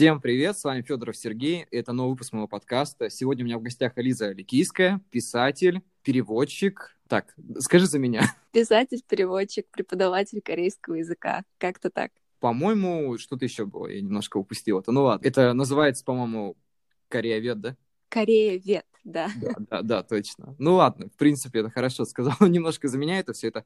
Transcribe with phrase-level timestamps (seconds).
[0.00, 3.10] Всем привет, с вами Федоров Сергей, это новый выпуск моего подкаста.
[3.10, 6.96] Сегодня у меня в гостях Ализа Ликийская, писатель, переводчик.
[7.06, 8.22] Так, скажи за меня.
[8.50, 11.42] Писатель, переводчик, преподаватель корейского языка.
[11.58, 12.12] Как-то так.
[12.38, 14.90] По-моему, что-то еще было, я немножко упустил это.
[14.90, 16.56] Ну ладно, это называется, по-моему,
[17.10, 17.76] Кореевед, да?
[18.08, 19.30] Кореевед, да.
[19.40, 20.54] Да, да, да, точно.
[20.58, 22.34] Ну ладно, в принципе, это хорошо сказал.
[22.40, 23.64] Немножко за меня это все это,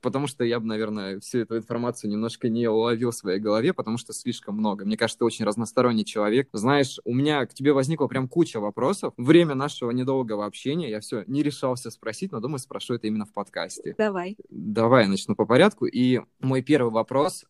[0.00, 3.98] потому что я бы, наверное, всю эту информацию немножко не уловил в своей голове, потому
[3.98, 4.84] что слишком много.
[4.84, 6.48] Мне кажется, ты очень разносторонний человек.
[6.52, 9.14] Знаешь, у меня к тебе возникла прям куча вопросов.
[9.16, 13.32] Время нашего недолгого общения, я все не решался спросить, но думаю, спрошу это именно в
[13.32, 13.94] подкасте.
[13.96, 14.36] Давай.
[14.50, 15.86] Давай, я начну по порядку.
[15.86, 17.44] И мой первый вопрос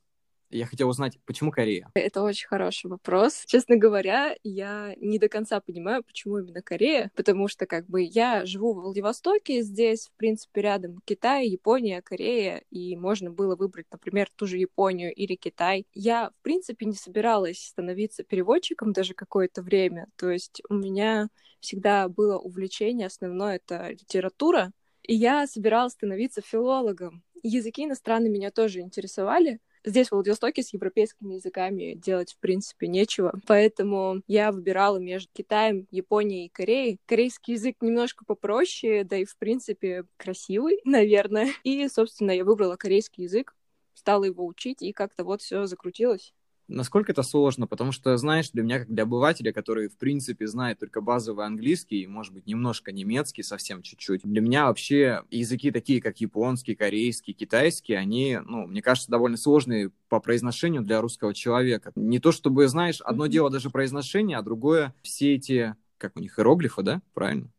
[0.52, 1.90] я хотел узнать, почему Корея?
[1.94, 3.44] Это очень хороший вопрос.
[3.46, 8.44] Честно говоря, я не до конца понимаю, почему именно Корея, потому что как бы я
[8.46, 14.28] живу в Владивостоке, здесь, в принципе, рядом Китай, Япония, Корея, и можно было выбрать, например,
[14.36, 15.86] ту же Японию или Китай.
[15.94, 21.28] Я, в принципе, не собиралась становиться переводчиком даже какое-то время, то есть у меня
[21.60, 27.22] всегда было увлечение, основное— это литература, и я собиралась становиться филологом.
[27.42, 33.32] Языки иностранные меня тоже интересовали, Здесь, в Владивостоке, с европейскими языками делать, в принципе, нечего.
[33.46, 37.00] Поэтому я выбирала между Китаем, Японией и Кореей.
[37.06, 41.50] Корейский язык немножко попроще, да и, в принципе, красивый, наверное.
[41.64, 43.56] И, собственно, я выбрала корейский язык,
[43.94, 46.32] стала его учить, и как-то вот все закрутилось.
[46.72, 47.66] Насколько это сложно?
[47.66, 52.02] Потому что, знаешь, для меня, как для обывателя, который, в принципе, знает только базовый английский
[52.02, 57.34] и, может быть, немножко немецкий, совсем чуть-чуть, для меня вообще языки такие, как японский, корейский,
[57.34, 61.92] китайский, они, ну, мне кажется, довольно сложные по произношению для русского человека.
[61.94, 66.38] Не то чтобы, знаешь, одно дело даже произношение, а другое все эти, как у них,
[66.38, 67.02] иероглифы, да?
[67.12, 67.50] Правильно?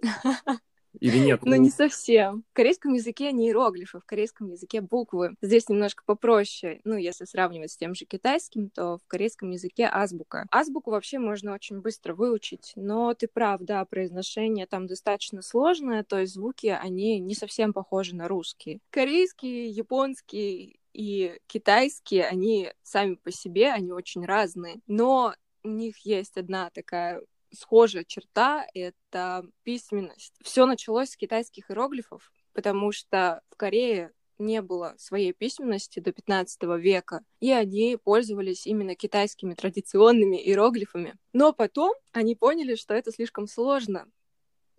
[1.00, 1.40] Или нет?
[1.44, 2.44] Ну, не совсем.
[2.50, 5.34] В корейском языке иероглифы, в корейском языке буквы.
[5.42, 6.80] Здесь немножко попроще.
[6.84, 10.46] Ну, если сравнивать с тем же китайским, то в корейском языке азбука.
[10.50, 16.18] Азбуку вообще можно очень быстро выучить, но ты прав, да, произношение там достаточно сложное, то
[16.18, 18.80] есть звуки, они не совсем похожи на русские.
[18.90, 26.36] Корейский, японский и китайские, они сами по себе, они очень разные, но у них есть
[26.36, 27.22] одна такая
[27.54, 30.34] схожая черта— это письменность.
[30.42, 36.62] Все началось с китайских иероглифов, потому что в Корее не было своей письменности до 15
[36.78, 41.14] века, и они пользовались именно китайскими традиционными иероглифами.
[41.32, 44.06] Но потом они поняли, что это слишком сложно.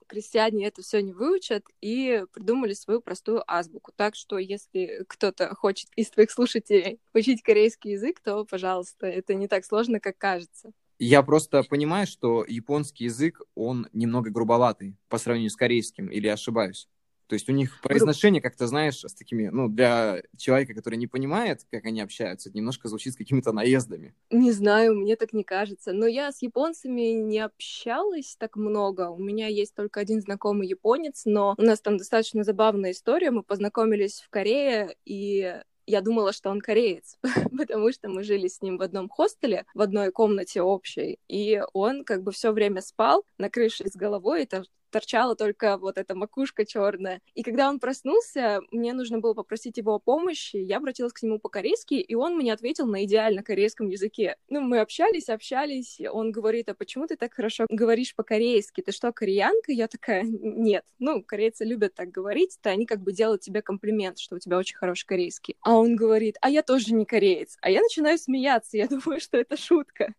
[0.07, 3.92] Крестьяне это все не выучат и придумали свою простую азбуку.
[3.96, 9.47] Так что, если кто-то хочет из твоих слушателей учить корейский язык, то, пожалуйста, это не
[9.47, 10.74] так сложно, как кажется.
[11.00, 16.88] Я просто понимаю, что японский язык, он немного грубоватый по сравнению с корейским, или ошибаюсь?
[17.28, 21.07] То есть у них произношение, как то знаешь, с такими, ну, для человека, который не
[21.07, 24.13] понимает, как они общаются, немножко звучит с какими-то наездами.
[24.29, 25.91] Не знаю, мне так не кажется.
[25.91, 29.09] Но я с японцами не общалась так много.
[29.09, 33.31] У меня есть только один знакомый японец, но у нас там достаточно забавная история.
[33.31, 37.18] Мы познакомились в Корее, и я думала, что он кореец,
[37.57, 42.03] потому что мы жили с ним в одном хостеле, в одной комнате общей, и он
[42.03, 44.63] как бы все время спал на крыше с головой, это
[44.95, 47.19] торчала только вот эта макушка черная.
[47.33, 50.56] И когда он проснулся, мне нужно было попросить его о помощи.
[50.56, 54.38] Я обратилась к нему по-корейски, и он мне ответил на идеально корейском языке.
[54.47, 56.00] Ну, мы общались, общались.
[56.09, 58.79] Он говорит, а почему ты так хорошо говоришь по-корейски?
[58.79, 59.73] Ты что, кореянка?
[59.73, 60.85] Я такая, нет.
[60.97, 64.57] Ну, корейцы любят так говорить, то они как бы делают тебе комплимент, что у тебя
[64.57, 65.57] очень хороший корейский.
[65.59, 67.57] А он говорит, а я тоже не кореец.
[67.59, 70.13] А я начинаю смеяться, я думаю, что это шутка.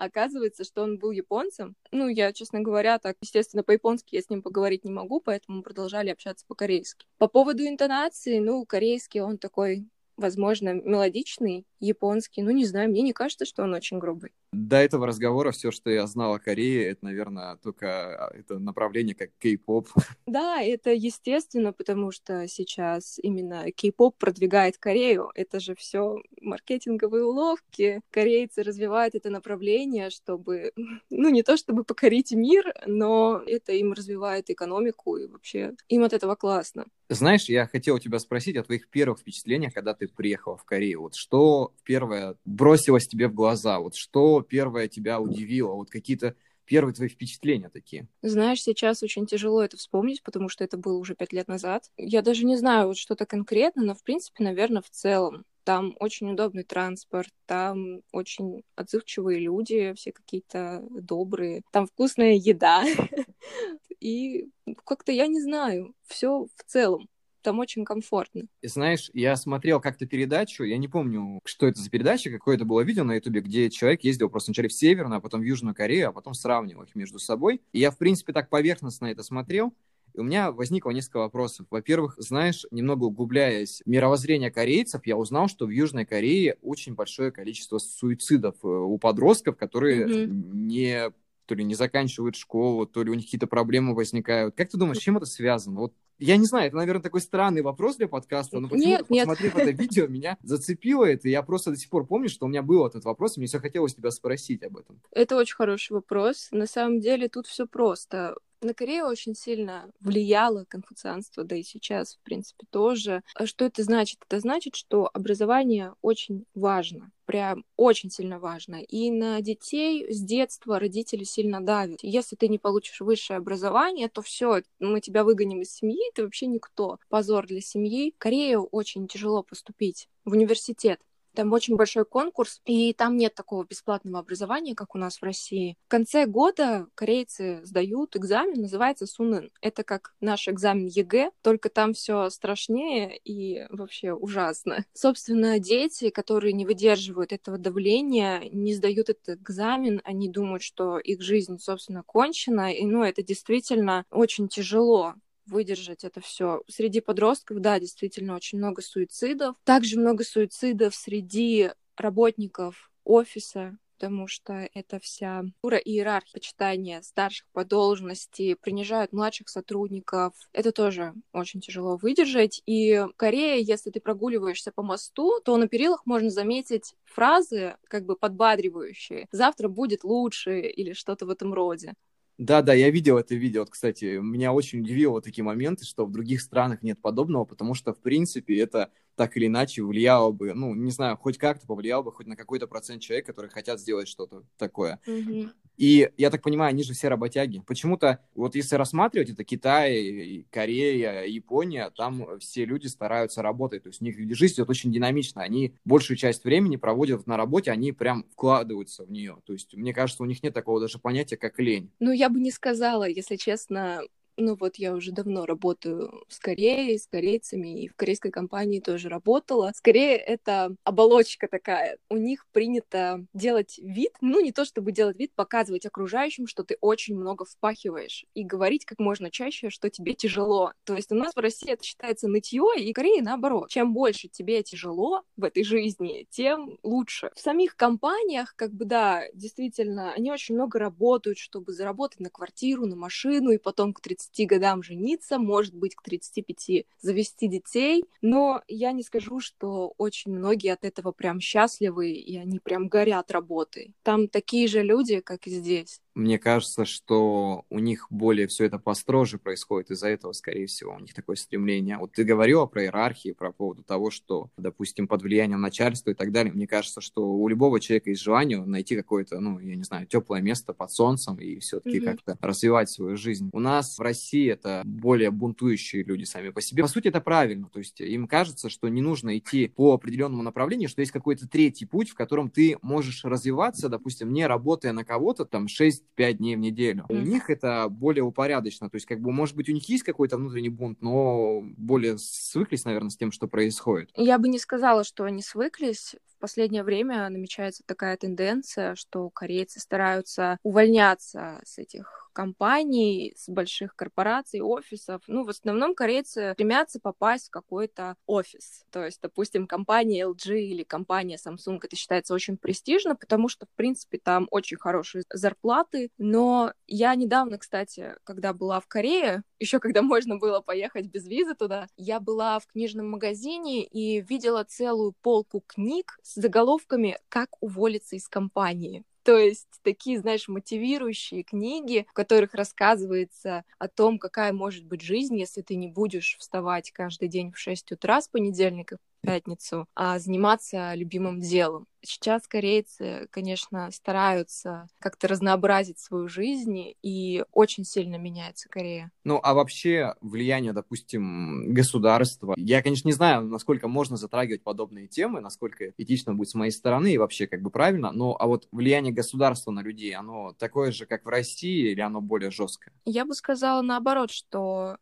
[0.00, 1.76] Оказывается, что он был японцем.
[1.92, 6.08] Ну, я, честно говоря, так, естественно, по-японски я с ним поговорить не могу, поэтому продолжали
[6.08, 7.06] общаться по-корейски.
[7.18, 12.42] По поводу интонации, ну, корейский он такой возможно, мелодичный, японский.
[12.42, 14.32] Ну, не знаю, мне не кажется, что он очень грубый.
[14.52, 19.14] До этого разговора все, что я знал о Корее, это, наверное, только а, это направление
[19.14, 19.88] как кей-поп.
[20.26, 25.30] Да, это естественно, потому что сейчас именно кей-поп продвигает Корею.
[25.34, 28.00] Это же все маркетинговые уловки.
[28.10, 30.72] Корейцы развивают это направление, чтобы,
[31.10, 36.12] ну, не то чтобы покорить мир, но это им развивает экономику, и вообще им от
[36.12, 36.86] этого классно.
[37.08, 41.02] Знаешь, я хотел тебя спросить о твоих первых впечатлениях, когда ты приехала в Корею.
[41.02, 43.80] Вот что первое бросилось тебе в глаза?
[43.80, 45.74] Вот что первое тебя удивило?
[45.74, 46.34] Вот какие-то
[46.64, 48.06] первые твои впечатления такие?
[48.22, 51.90] Знаешь, сейчас очень тяжело это вспомнить, потому что это было уже пять лет назад.
[51.96, 55.44] Я даже не знаю вот что-то конкретно, но, в принципе, наверное, в целом.
[55.64, 62.84] Там очень удобный транспорт, там очень отзывчивые люди, все какие-то добрые, там вкусная еда.
[64.00, 64.48] И
[64.84, 67.08] как-то я не знаю, все в целом.
[67.42, 68.42] Там очень комфортно.
[68.62, 72.80] Знаешь, я смотрел как-то передачу, я не помню, что это за передача, какое это было
[72.80, 76.08] видео на Ютубе, где человек ездил просто вначале в Северную, а потом в Южную Корею,
[76.08, 77.60] а потом сравнивал их между собой.
[77.72, 79.74] И я, в принципе, так поверхностно это смотрел,
[80.14, 81.66] и у меня возникло несколько вопросов.
[81.70, 87.30] Во-первых, знаешь, немного углубляясь в мировоззрение корейцев, я узнал, что в Южной Корее очень большое
[87.30, 90.26] количество суицидов э, у подростков, которые mm-hmm.
[90.52, 91.12] не
[91.50, 94.54] то ли не заканчивают школу, то ли у них какие-то проблемы возникают.
[94.54, 95.80] Как ты думаешь, с чем это связано?
[95.80, 99.70] Вот я не знаю, это, наверное, такой странный вопрос для подкаста, но почему-то, посмотрев это
[99.82, 102.86] видео, меня зацепило это, и я просто до сих пор помню, что у меня был
[102.86, 105.00] этот вопрос, и мне все хотелось тебя спросить об этом.
[105.10, 106.50] Это очень хороший вопрос.
[106.52, 108.36] На самом деле тут все просто.
[108.62, 113.22] На Корею очень сильно влияло конфуцианство, да и сейчас, в принципе, тоже.
[113.34, 114.20] А что это значит?
[114.28, 118.82] Это значит, что образование очень важно, прям очень сильно важно.
[118.82, 122.00] И на детей с детства родители сильно давят.
[122.02, 126.46] Если ты не получишь высшее образование, то все, мы тебя выгоним из семьи, ты вообще
[126.46, 126.98] никто.
[127.08, 128.14] Позор для семьи.
[128.18, 131.00] Корею очень тяжело поступить в университет.
[131.34, 135.76] Там очень большой конкурс, и там нет такого бесплатного образования, как у нас в России.
[135.86, 139.50] В конце года корейцы сдают экзамен, называется Сунын.
[139.60, 144.84] Это как наш экзамен ЕГЭ, только там все страшнее и вообще ужасно.
[144.92, 151.22] Собственно, дети, которые не выдерживают этого давления, не сдают этот экзамен, они думают, что их
[151.22, 155.14] жизнь, собственно, кончена, и, ну, это действительно очень тяжело
[155.50, 156.62] выдержать это все.
[156.68, 159.56] Среди подростков, да, действительно очень много суицидов.
[159.64, 167.66] Также много суицидов среди работников офиса, потому что это вся тура иерархия почитания старших по
[167.66, 170.32] должности, принижают младших сотрудников.
[170.54, 172.62] Это тоже очень тяжело выдержать.
[172.64, 178.06] И в Корее, если ты прогуливаешься по мосту, то на перилах можно заметить фразы, как
[178.06, 179.28] бы подбадривающие.
[179.32, 181.92] «Завтра будет лучше» или что-то в этом роде.
[182.40, 183.60] Да, да, я видел это видео.
[183.60, 187.92] Вот, кстати, меня очень удивило такие моменты, что в других странах нет подобного, потому что,
[187.92, 192.12] в принципе, это так или иначе влияло бы, ну, не знаю, хоть как-то повлияло бы
[192.12, 195.00] хоть на какой-то процент человек, которые хотят сделать что-то такое.
[195.06, 195.50] Mm-hmm.
[195.80, 197.62] И я так понимаю, они же все работяги.
[197.66, 203.84] Почему-то, вот если рассматривать, это Китай, Корея, Япония, там все люди стараются работать.
[203.84, 205.40] То есть у них жизнь идет очень динамично.
[205.40, 209.38] Они большую часть времени проводят на работе, они прям вкладываются в нее.
[209.46, 211.90] То есть мне кажется, у них нет такого даже понятия, как лень.
[211.98, 214.02] Ну, я бы не сказала, если честно,
[214.40, 219.08] ну вот я уже давно работаю с Кореей, с корейцами, и в корейской компании тоже
[219.08, 219.72] работала.
[219.74, 221.98] Скорее, это оболочка такая.
[222.08, 226.76] У них принято делать вид, ну не то чтобы делать вид, показывать окружающим, что ты
[226.80, 230.72] очень много впахиваешь, и говорить как можно чаще, что тебе тяжело.
[230.84, 233.70] То есть у нас в России это считается нытье, и в Корее наоборот.
[233.70, 237.30] Чем больше тебе тяжело в этой жизни, тем лучше.
[237.34, 242.86] В самих компаниях, как бы да, действительно, они очень много работают, чтобы заработать на квартиру,
[242.86, 248.04] на машину, и потом к 30 30 годам жениться, может быть, к 35 завести детей,
[248.22, 253.30] но я не скажу, что очень многие от этого прям счастливы, и они прям горят
[253.30, 253.94] работой.
[254.02, 258.78] Там такие же люди, как и здесь мне кажется, что у них более все это
[258.78, 261.98] построже происходит, из-за этого, скорее всего, у них такое стремление.
[261.98, 266.32] Вот ты говорила про иерархии, про поводу того, что, допустим, под влиянием начальства и так
[266.32, 266.52] далее.
[266.52, 270.40] Мне кажется, что у любого человека есть желание найти какое-то, ну, я не знаю, теплое
[270.40, 272.04] место под солнцем и все-таки mm-hmm.
[272.04, 273.50] как-то развивать свою жизнь.
[273.52, 276.82] У нас в России это более бунтующие люди сами по себе.
[276.82, 277.68] По сути, это правильно.
[277.72, 281.86] То есть им кажется, что не нужно идти по определенному направлению, что есть какой-то третий
[281.86, 286.56] путь, в котором ты можешь развиваться, допустим, не работая на кого-то там 6 5 дней
[286.56, 287.06] в неделю.
[287.08, 287.16] Mm-hmm.
[287.16, 288.90] У них это более упорядочено.
[288.90, 292.84] То есть, как бы, может быть, у них есть какой-то внутренний бунт, но более свыклись,
[292.84, 294.10] наверное, с тем, что происходит.
[294.16, 296.16] Я бы не сказала, что они свыклись.
[296.26, 303.94] В последнее время намечается такая тенденция, что корейцы стараются увольняться с этих компаний, с больших
[303.96, 305.22] корпораций, офисов.
[305.26, 308.84] Ну, в основном корейцы стремятся попасть в какой-то офис.
[308.90, 313.70] То есть, допустим, компания LG или компания Samsung, это считается очень престижно, потому что, в
[313.76, 316.10] принципе, там очень хорошие зарплаты.
[316.18, 321.54] Но я недавно, кстати, когда была в Корее, еще когда можно было поехать без визы
[321.54, 328.16] туда, я была в книжном магазине и видела целую полку книг с заголовками «Как уволиться
[328.16, 329.04] из компании».
[329.30, 335.38] То есть такие, знаешь, мотивирующие книги, в которых рассказывается о том, какая может быть жизнь,
[335.38, 340.94] если ты не будешь вставать каждый день в 6 утра с понедельника пятницу, а заниматься
[340.94, 341.86] любимым делом.
[342.02, 349.10] Сейчас корейцы, конечно, стараются как-то разнообразить свою жизнь, и очень сильно меняется Корея.
[349.24, 352.54] Ну, а вообще влияние, допустим, государства.
[352.56, 357.12] Я, конечно, не знаю, насколько можно затрагивать подобные темы, насколько этично будет с моей стороны
[357.12, 361.04] и вообще как бы правильно, но а вот влияние государства на людей, оно такое же,
[361.04, 362.94] как в России, или оно более жесткое?
[363.04, 364.96] Я бы сказала наоборот, что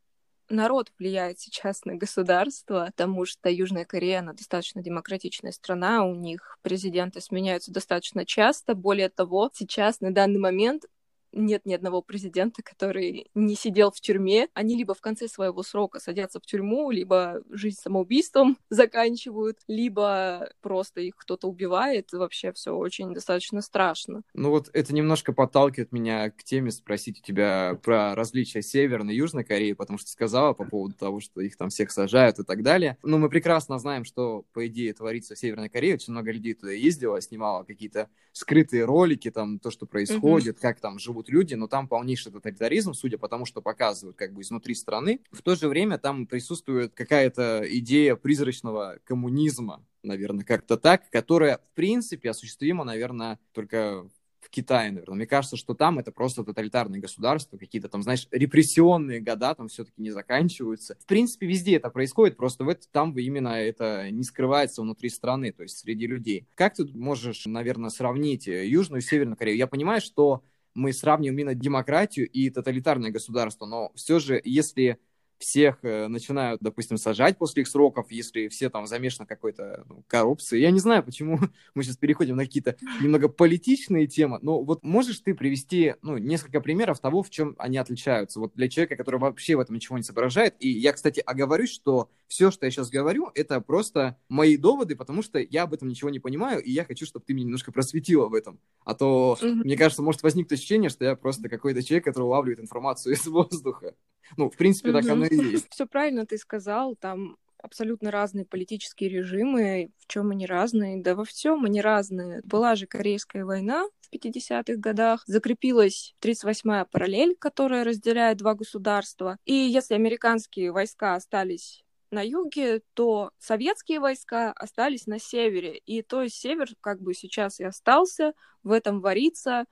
[0.49, 6.59] народ влияет сейчас на государство, потому что Южная Корея, она достаточно демократичная страна, у них
[6.63, 8.75] президенты сменяются достаточно часто.
[8.75, 10.85] Более того, сейчас на данный момент
[11.33, 14.49] нет ни одного президента, который не сидел в тюрьме.
[14.55, 21.01] Они либо в конце своего срока садятся в тюрьму, либо жизнь самоубийством заканчивают, либо просто
[21.01, 22.13] их кто-то убивает.
[22.13, 24.23] Вообще все очень достаточно страшно.
[24.35, 29.17] Ну вот это немножко подталкивает меня к теме спросить у тебя про различия Северной и
[29.17, 32.63] Южной Кореи, потому что сказала по поводу того, что их там всех сажают и так
[32.63, 32.97] далее.
[33.03, 35.95] Но мы прекрасно знаем, что, по идее, творится в Северной Корее.
[35.95, 40.61] Очень много людей туда ездило, снимало какие-то скрытые ролики, там, то, что происходит, mm-hmm.
[40.61, 44.43] как там живут люди, но там полнейший тоталитаризм, судя по тому, что показывают как бы
[44.43, 45.21] изнутри страны.
[45.33, 51.75] В то же время там присутствует какая-то идея призрачного коммунизма, наверное, как-то так, которая, в
[51.75, 54.07] принципе, осуществима, наверное, только
[54.41, 55.17] в Китае, наверное.
[55.17, 60.01] Мне кажется, что там это просто тоталитарное государство, какие-то там, знаешь, репрессионные года там все-таки
[60.01, 60.97] не заканчиваются.
[61.01, 65.53] В принципе, везде это происходит, просто в это, там именно это не скрывается внутри страны,
[65.53, 66.47] то есть среди людей.
[66.55, 69.59] Как ты можешь, наверное, сравнить Южную и Северную Корею?
[69.59, 70.43] Я понимаю, что
[70.79, 74.99] мы сравниваем именно демократию и тоталитарное государство, но все же, если
[75.39, 80.59] всех э, начинают, допустим, сажать после их сроков, если все там замешаны какой-то ну, коррупции.
[80.59, 81.39] Я не знаю, почему
[81.75, 86.61] мы сейчас переходим на какие-то немного политичные темы, но вот можешь ты привести ну, несколько
[86.61, 88.41] примеров того, в чем они отличаются?
[88.41, 90.55] Вот для человека, который вообще в этом ничего не соображает.
[90.59, 95.23] И я, кстати, оговорюсь, что все, что я сейчас говорю, это просто мои доводы, потому
[95.23, 98.29] что я об этом ничего не понимаю, и я хочу, чтобы ты меня немножко просветила
[98.29, 98.61] в этом.
[98.85, 99.55] А то, mm-hmm.
[99.65, 103.95] мне кажется, может возникнуть ощущение, что я просто какой-то человек, который улавливает информацию из воздуха.
[104.37, 105.69] Ну, в принципе, так оно и есть.
[105.71, 109.91] Все правильно ты сказал, там абсолютно разные политические режимы.
[109.99, 111.03] В чем они разные?
[111.03, 112.41] Да во всем они разные.
[112.45, 119.39] Была же Корейская война в 50-х годах, закрепилась 38-я параллель, которая разделяет два государства.
[119.45, 125.79] И если американские войска остались на юге, то советские войска остались на севере.
[125.85, 128.33] И то есть север как бы сейчас и остался
[128.63, 129.67] в этом вариться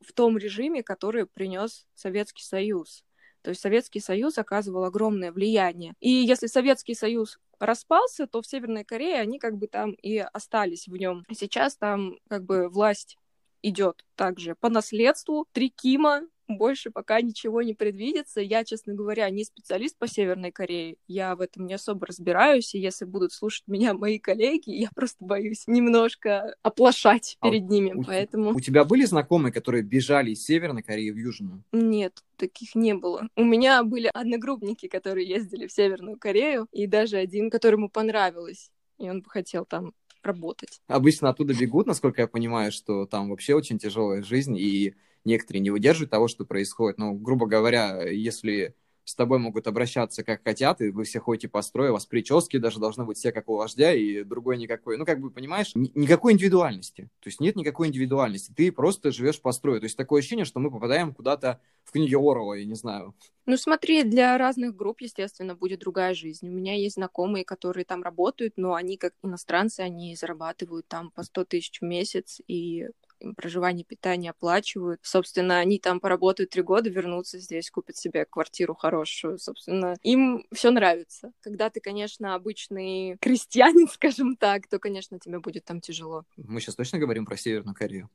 [0.00, 3.04] в том режиме, который принес Советский Союз.
[3.42, 5.94] То есть Советский Союз оказывал огромное влияние.
[6.00, 10.88] И если Советский Союз распался, то в Северной Корее они как бы там и остались
[10.88, 11.24] в нем.
[11.32, 13.16] Сейчас там как бы власть
[13.62, 15.46] идет также по наследству.
[15.52, 18.40] Три Кима больше пока ничего не предвидится.
[18.40, 20.96] Я, честно говоря, не специалист по Северной Корее.
[21.06, 25.24] Я в этом не особо разбираюсь, и если будут слушать меня мои коллеги, я просто
[25.24, 28.50] боюсь немножко оплошать а перед ними, у, поэтому...
[28.54, 31.62] У тебя были знакомые, которые бежали из Северной Кореи в Южную?
[31.72, 33.28] Нет, таких не было.
[33.36, 39.08] У меня были одногруппники, которые ездили в Северную Корею, и даже один, которому понравилось, и
[39.08, 40.80] он бы хотел там работать.
[40.86, 44.94] Обычно оттуда бегут, насколько я понимаю, что там вообще очень тяжелая жизнь, и
[45.28, 46.98] некоторые не выдерживают того, что происходит.
[46.98, 48.74] Ну, грубо говоря, если
[49.08, 52.58] с тобой могут обращаться как хотят, и вы все ходите по строю, у вас прически
[52.58, 54.98] даже должны быть все как у вождя, и другой никакой.
[54.98, 57.08] Ну, как бы, понимаешь, никакой индивидуальности.
[57.20, 58.52] То есть нет никакой индивидуальности.
[58.54, 59.80] Ты просто живешь по строю.
[59.80, 63.14] То есть такое ощущение, что мы попадаем куда-то в книге Орла, я не знаю.
[63.46, 66.46] Ну, смотри, для разных групп, естественно, будет другая жизнь.
[66.46, 71.22] У меня есть знакомые, которые там работают, но они как иностранцы, они зарабатывают там по
[71.22, 72.88] 100 тысяч в месяц, и
[73.36, 75.00] проживание, питание оплачивают.
[75.02, 79.38] Собственно, они там поработают три года, вернутся здесь, купят себе квартиру хорошую.
[79.38, 81.32] Собственно, им все нравится.
[81.40, 86.24] Когда ты, конечно, обычный крестьянин, скажем так, то, конечно, тебе будет там тяжело.
[86.36, 88.10] Мы сейчас точно говорим про Северную Корею?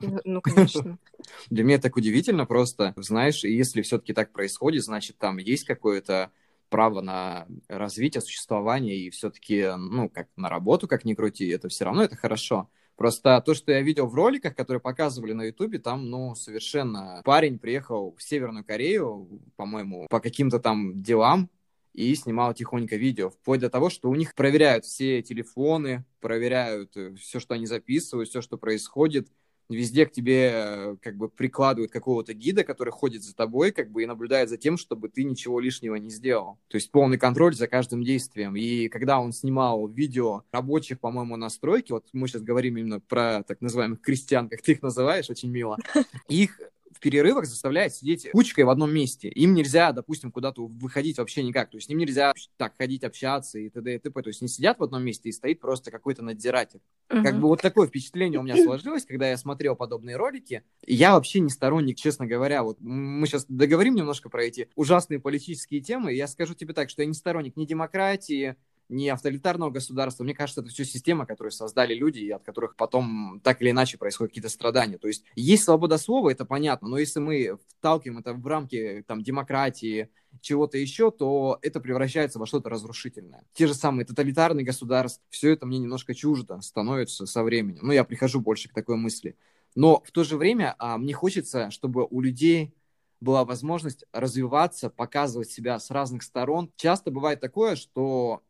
[0.00, 0.98] Ну, ну конечно.
[1.50, 2.94] Для меня так удивительно просто.
[2.96, 6.30] Знаешь, если все-таки так происходит, значит, там есть какое-то
[6.70, 11.84] право на развитие, существование и все-таки, ну, как на работу, как ни крути, это все
[11.84, 12.70] равно это хорошо.
[13.00, 17.58] Просто то, что я видел в роликах, которые показывали на Ютубе, там, ну, совершенно парень
[17.58, 21.48] приехал в Северную Корею, по-моему, по каким-то там делам,
[21.94, 27.14] и снимал тихонько видео, вплоть до того, что у них проверяют все телефоны, проверяют э,
[27.14, 29.28] все, что они записывают, все, что происходит,
[29.74, 34.02] везде к тебе э, как бы прикладывают какого-то гида, который ходит за тобой, как бы
[34.02, 36.58] и наблюдает за тем, чтобы ты ничего лишнего не сделал.
[36.68, 38.56] То есть полный контроль за каждым действием.
[38.56, 43.42] И когда он снимал видео рабочих, по-моему, на стройке, вот мы сейчас говорим именно про
[43.42, 45.76] так называемых крестьян, как ты их называешь, очень мило,
[46.28, 46.58] их
[46.90, 49.28] в перерывах заставляет сидеть кучкой в одном месте.
[49.28, 51.70] Им нельзя, допустим, куда-то выходить вообще никак.
[51.70, 53.94] То есть им нельзя так ходить, общаться и т.д.
[53.94, 54.22] и т.п.
[54.22, 56.80] То есть не сидят в одном месте и стоит просто какой-то надзиратель.
[57.08, 57.22] Uh-huh.
[57.22, 60.62] Как бы вот такое впечатление у меня сложилось, когда я смотрел подобные ролики.
[60.86, 62.62] Я вообще не сторонник, честно говоря.
[62.62, 66.12] Вот мы сейчас договорим немножко про эти ужасные политические темы.
[66.12, 68.56] Я скажу тебе так, что я не сторонник ни демократии,
[68.90, 70.24] не авторитарного государства.
[70.24, 73.98] Мне кажется, это все система, которую создали люди, и от которых потом так или иначе
[73.98, 74.98] происходят какие-то страдания.
[74.98, 79.22] То есть есть свобода слова, это понятно, но если мы вталкиваем это в рамки там,
[79.22, 83.44] демократии, чего-то еще, то это превращается во что-то разрушительное.
[83.52, 87.80] Те же самые тоталитарные государства, все это мне немножко чуждо становится со временем.
[87.82, 89.36] Ну, я прихожу больше к такой мысли.
[89.74, 92.74] Но в то же время а, мне хочется, чтобы у людей
[93.20, 96.72] была возможность развиваться, показывать себя с разных сторон.
[96.76, 98.42] Часто бывает такое, что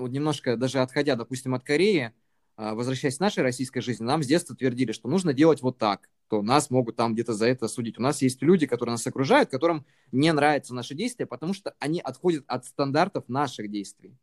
[0.00, 2.12] вот немножко даже отходя, допустим, от Кореи,
[2.56, 6.10] а, возвращаясь к нашей российской жизни, нам с детства твердили, что нужно делать вот так,
[6.28, 7.98] то нас могут там где-то за это судить.
[7.98, 12.00] У нас есть люди, которые нас окружают, которым не нравятся наши действия, потому что они
[12.00, 14.14] отходят от стандартов наших действий.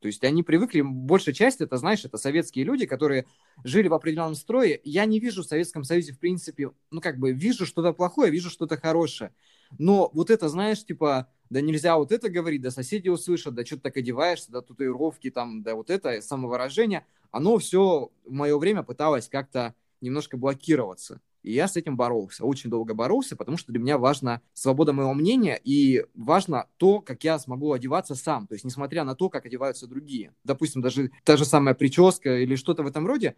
[0.00, 3.26] То есть они привыкли, большая часть, это, знаешь, это советские люди, которые
[3.64, 4.80] жили в определенном строе.
[4.84, 8.50] Я не вижу в Советском Союзе, в принципе, ну, как бы, вижу что-то плохое, вижу
[8.50, 9.32] что-то хорошее.
[9.78, 13.76] Но вот это, знаешь, типа, да нельзя вот это говорить, да соседи услышат, да что
[13.76, 18.82] ты так одеваешься, да татуировки там, да вот это самовыражение, оно все в мое время
[18.82, 21.20] пыталось как-то немножко блокироваться.
[21.42, 25.14] И я с этим боролся, очень долго боролся, потому что для меня важна свобода моего
[25.14, 28.48] мнения и важно то, как я смогу одеваться сам.
[28.48, 30.34] То есть, несмотря на то, как одеваются другие.
[30.42, 33.36] Допустим, даже та же самая прическа или что-то в этом роде.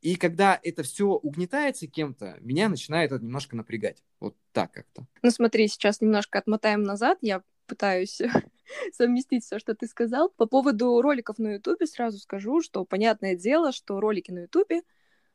[0.00, 4.02] И когда это все угнетается кем-то, меня начинает это немножко напрягать.
[4.20, 5.06] Вот так как-то.
[5.22, 7.18] Ну смотри, сейчас немножко отмотаем назад.
[7.20, 8.20] Я пытаюсь
[8.92, 10.30] совместить все, что ты сказал.
[10.30, 14.82] По поводу роликов на Ютубе сразу скажу, что понятное дело, что ролики на Ютубе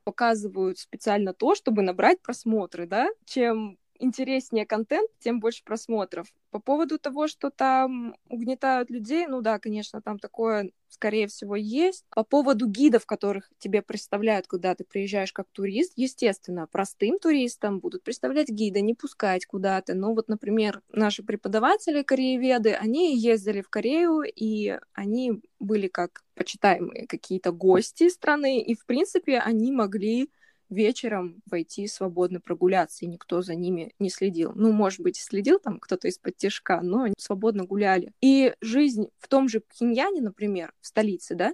[0.03, 3.09] показывают специально то, чтобы набрать просмотры, да?
[3.25, 6.27] Чем интереснее контент, тем больше просмотров.
[6.51, 12.03] По поводу того, что там угнетают людей, ну да, конечно, там такое, скорее всего, есть.
[12.09, 18.03] По поводу гидов, которых тебе представляют, когда ты приезжаешь как турист, естественно, простым туристам будут
[18.03, 19.93] представлять гида, не пускать куда-то.
[19.93, 27.07] Но вот, например, наши преподаватели корееведы, они ездили в Корею, и они были как почитаемые
[27.07, 30.29] какие-то гости страны, и, в принципе, они могли
[30.71, 34.53] вечером войти свободно прогуляться, и никто за ними не следил.
[34.55, 38.13] Ну, может быть, следил там кто-то из-под тяжка, но они свободно гуляли.
[38.21, 41.53] И жизнь в том же Пхеньяне, например, в столице, да,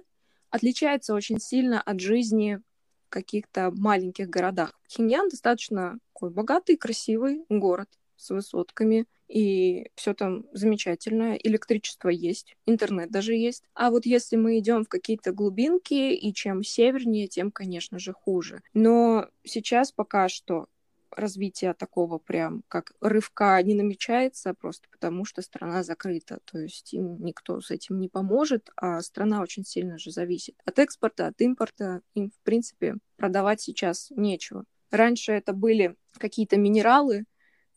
[0.50, 2.60] отличается очень сильно от жизни
[3.08, 4.78] каких-то маленьких городах.
[4.88, 13.10] Пхеньян достаточно такой богатый, красивый город с высотками, и все там замечательно, электричество есть, интернет
[13.10, 13.62] даже есть.
[13.74, 18.62] А вот если мы идем в какие-то глубинки, и чем севернее, тем, конечно же, хуже.
[18.74, 20.66] Но сейчас пока что
[21.10, 26.40] развитие такого прям как рывка не намечается просто потому, что страна закрыта.
[26.44, 30.78] То есть им никто с этим не поможет, а страна очень сильно же зависит от
[30.78, 32.02] экспорта, от импорта.
[32.14, 34.64] Им, в принципе, продавать сейчас нечего.
[34.90, 37.24] Раньше это были какие-то минералы,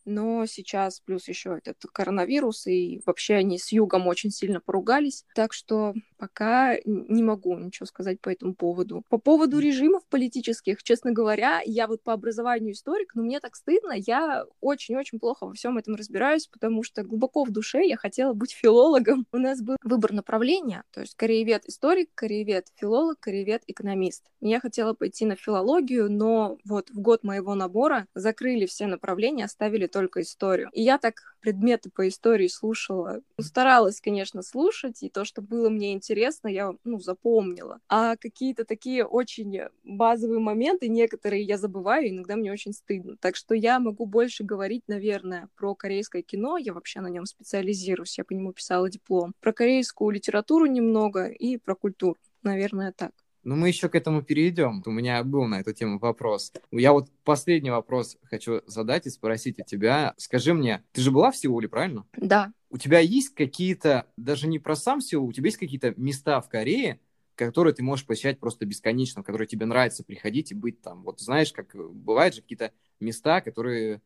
[0.05, 5.53] но сейчас плюс еще этот коронавирус, и вообще они с югом очень сильно поругались, так
[5.53, 9.03] что пока не могу ничего сказать по этому поводу.
[9.09, 13.93] По поводу режимов политических, честно говоря, я вот по образованию историк, но мне так стыдно,
[13.93, 18.51] я очень-очень плохо во всем этом разбираюсь, потому что глубоко в душе я хотела быть
[18.51, 19.25] филологом.
[19.31, 24.23] У нас был выбор направления, то есть кореевед-историк, кореевед-филолог, кореевед-экономист.
[24.41, 29.87] Я хотела пойти на филологию, но вот в год моего набора закрыли все направления, оставили
[29.87, 30.69] только историю.
[30.71, 33.21] И я так предметы по истории слушала.
[33.37, 36.10] Ну, старалась, конечно, слушать, и то, что было мне интересно,
[36.47, 37.79] я, ну, запомнила.
[37.87, 43.15] А какие-то такие очень базовые моменты, некоторые я забываю, иногда мне очень стыдно.
[43.19, 48.17] Так что я могу больше говорить, наверное, про корейское кино, я вообще на нем специализируюсь,
[48.17, 52.17] я по нему писала диплом, про корейскую литературу немного и про культуру.
[52.43, 53.11] Наверное, так.
[53.43, 54.83] Ну, мы еще к этому перейдем.
[54.85, 56.53] У меня был на эту тему вопрос.
[56.71, 60.13] Я вот последний вопрос хочу задать и спросить у тебя.
[60.17, 62.05] Скажи мне, ты же была в Сеуле, правильно?
[62.15, 62.53] Да.
[62.69, 66.49] У тебя есть какие-то, даже не про сам Сеул, у тебя есть какие-то места в
[66.49, 66.99] Корее,
[67.35, 71.03] которые ты можешь посещать просто бесконечно, в которые тебе нравится приходить и быть там.
[71.03, 74.01] Вот знаешь, как бывают же какие-то места, которые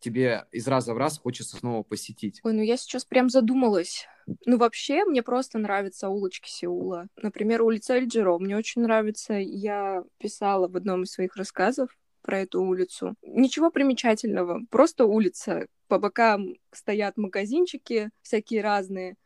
[0.00, 2.40] тебе из раза в раз хочется снова посетить?
[2.42, 4.06] Ой, ну я сейчас прям задумалась.
[4.46, 7.08] Ну, вообще, мне просто нравятся улочки Сеула.
[7.16, 9.34] Например, улица Эльджиро мне очень нравится.
[9.34, 11.90] Я писала в одном из своих рассказов
[12.22, 13.14] про эту улицу.
[13.22, 15.66] Ничего примечательного, просто улица.
[15.88, 19.16] По бокам стоят магазинчики всякие разные,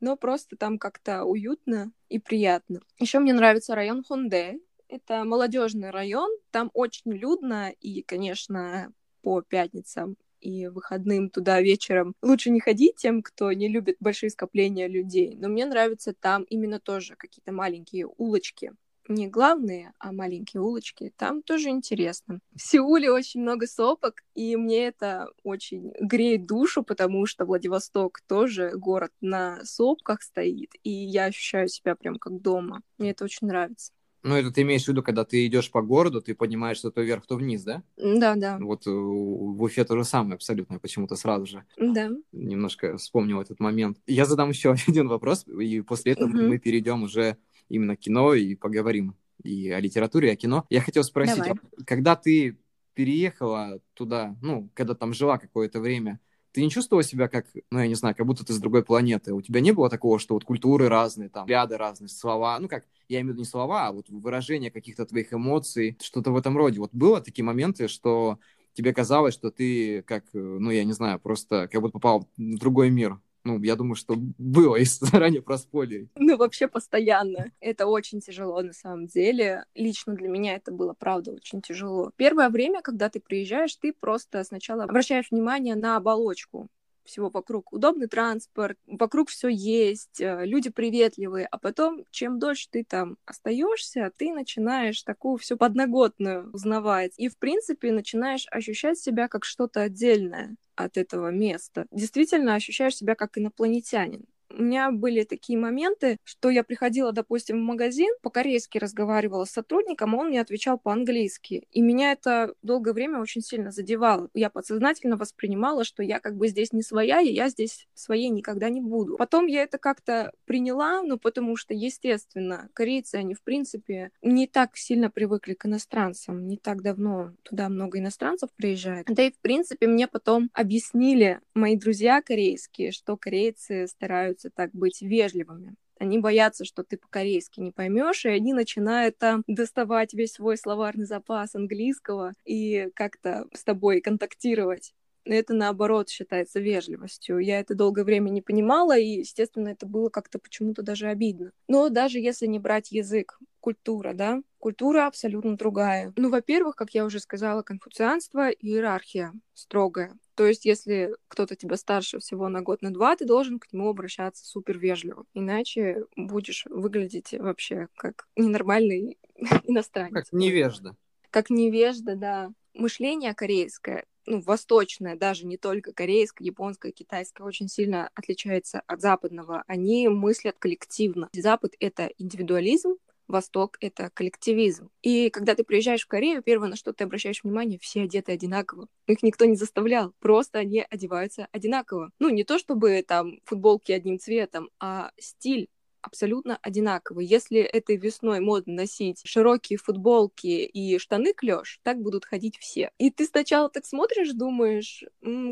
[0.00, 2.80] но просто там как-то уютно и приятно.
[2.98, 4.58] Еще мне нравится район Хонде.
[4.88, 8.92] Это молодежный район, там очень людно, и, конечно,
[9.24, 12.14] по пятницам и выходным туда вечером.
[12.22, 16.78] Лучше не ходить тем, кто не любит большие скопления людей, но мне нравится там именно
[16.78, 18.72] тоже какие-то маленькие улочки,
[19.08, 22.40] не главные, а маленькие улочки, там тоже интересно.
[22.54, 28.72] В Сеуле очень много сопок, и мне это очень греет душу, потому что Владивосток тоже
[28.74, 32.82] город на сопках стоит, и я ощущаю себя прям как дома.
[32.98, 33.92] Мне это очень нравится.
[34.24, 37.02] Ну, это ты имеешь в виду, когда ты идешь по городу, ты понимаешь, что то
[37.02, 37.82] вверх, то вниз, да?
[37.96, 38.58] Да, да.
[38.58, 41.64] Вот э, в Уфе то же самое абсолютно, почему-то сразу же.
[41.76, 42.10] Да.
[42.32, 43.98] Немножко вспомнил этот момент.
[44.06, 46.38] Я задам еще один вопрос, и после этого угу.
[46.38, 47.36] мы перейдем уже
[47.68, 50.64] именно к кино и поговорим и о литературе, и о кино.
[50.70, 51.52] Я хотел спросить, Давай.
[51.52, 52.56] А когда ты
[52.94, 56.18] переехала туда, ну, когда там жила какое-то время,
[56.54, 59.34] ты не чувствовала себя как, ну, я не знаю, как будто ты с другой планеты?
[59.34, 62.84] У тебя не было такого, что вот культуры разные, там, ряды разные, слова, ну, как,
[63.08, 66.56] я имею в виду не слова, а вот выражение каких-то твоих эмоций, что-то в этом
[66.56, 66.78] роде.
[66.78, 68.38] Вот было такие моменты, что
[68.72, 72.88] тебе казалось, что ты как, ну, я не знаю, просто как будто попал в другой
[72.90, 73.18] мир?
[73.44, 76.08] Ну, я думаю, что было, если заранее проспорили.
[76.16, 77.52] Ну, вообще постоянно.
[77.60, 79.64] Это очень тяжело на самом деле.
[79.74, 82.10] Лично для меня это было, правда, очень тяжело.
[82.16, 86.68] Первое время, когда ты приезжаешь, ты просто сначала обращаешь внимание на оболочку
[87.04, 87.72] всего вокруг.
[87.72, 94.10] Удобный транспорт, вокруг все есть, э, люди приветливые, а потом, чем дольше ты там остаешься,
[94.16, 97.12] ты начинаешь такую всю подноготную узнавать.
[97.18, 101.86] И, в принципе, начинаешь ощущать себя как что-то отдельное от этого места.
[101.90, 104.24] Действительно ощущаешь себя как инопланетянин
[104.58, 110.14] у меня были такие моменты, что я приходила, допустим, в магазин, по-корейски разговаривала с сотрудником,
[110.14, 111.66] а он мне отвечал по-английски.
[111.70, 114.28] И меня это долгое время очень сильно задевало.
[114.34, 118.68] Я подсознательно воспринимала, что я как бы здесь не своя, и я здесь своей никогда
[118.68, 119.16] не буду.
[119.16, 124.76] Потом я это как-то приняла, ну, потому что, естественно, корейцы, они, в принципе, не так
[124.76, 126.46] сильно привыкли к иностранцам.
[126.46, 129.06] Не так давно туда много иностранцев приезжает.
[129.06, 134.70] Да и, в принципе, мне потом объяснили мои друзья корейские, что корейцы стараются стараются так
[134.72, 135.74] быть вежливыми.
[135.98, 141.06] Они боятся, что ты по-корейски не поймешь, и они начинают там доставать весь свой словарный
[141.06, 144.92] запас английского и как-то с тобой контактировать.
[145.24, 147.38] Это, наоборот, считается вежливостью.
[147.38, 151.52] Я это долгое время не понимала, и, естественно, это было как-то почему-то даже обидно.
[151.68, 156.12] Но даже если не брать язык, культура, да, культура абсолютно другая.
[156.16, 160.18] Ну, во-первых, как я уже сказала, конфуцианство и иерархия строгая.
[160.34, 163.88] То есть, если кто-то тебя старше всего на год, на два, ты должен к нему
[163.88, 165.24] обращаться супер вежливо.
[165.32, 169.16] Иначе будешь выглядеть вообще как ненормальный
[169.64, 170.12] иностранец.
[170.12, 170.96] Как невежда.
[171.30, 172.52] Как невежда, да.
[172.74, 179.64] Мышление корейское ну, восточное, даже не только корейское, японское, китайское, очень сильно отличается от западного.
[179.66, 181.28] Они мыслят коллективно.
[181.32, 184.90] Запад— это индивидуализм, Восток— это коллективизм.
[185.02, 188.86] И когда ты приезжаешь в Корею, первое, на что ты обращаешь внимание, все одеты одинаково.
[189.06, 192.10] Их никто не заставлял, просто они одеваются одинаково.
[192.18, 195.68] Ну, не то чтобы там футболки одним цветом, а стиль
[196.04, 197.28] абсолютно одинаковые.
[197.28, 202.90] Если этой весной модно носить широкие футболки и штаны клеш, так будут ходить все.
[202.98, 205.04] И ты сначала так смотришь, думаешь,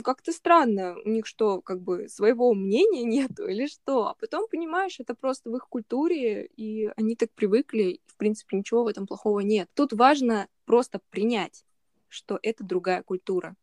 [0.04, 4.08] как-то странно, у них что, как бы своего мнения нету или что?
[4.08, 8.84] А потом понимаешь, это просто в их культуре, и они так привыкли, в принципе, ничего
[8.84, 9.68] в этом плохого нет.
[9.74, 11.64] Тут важно просто принять,
[12.08, 13.56] что это другая культура.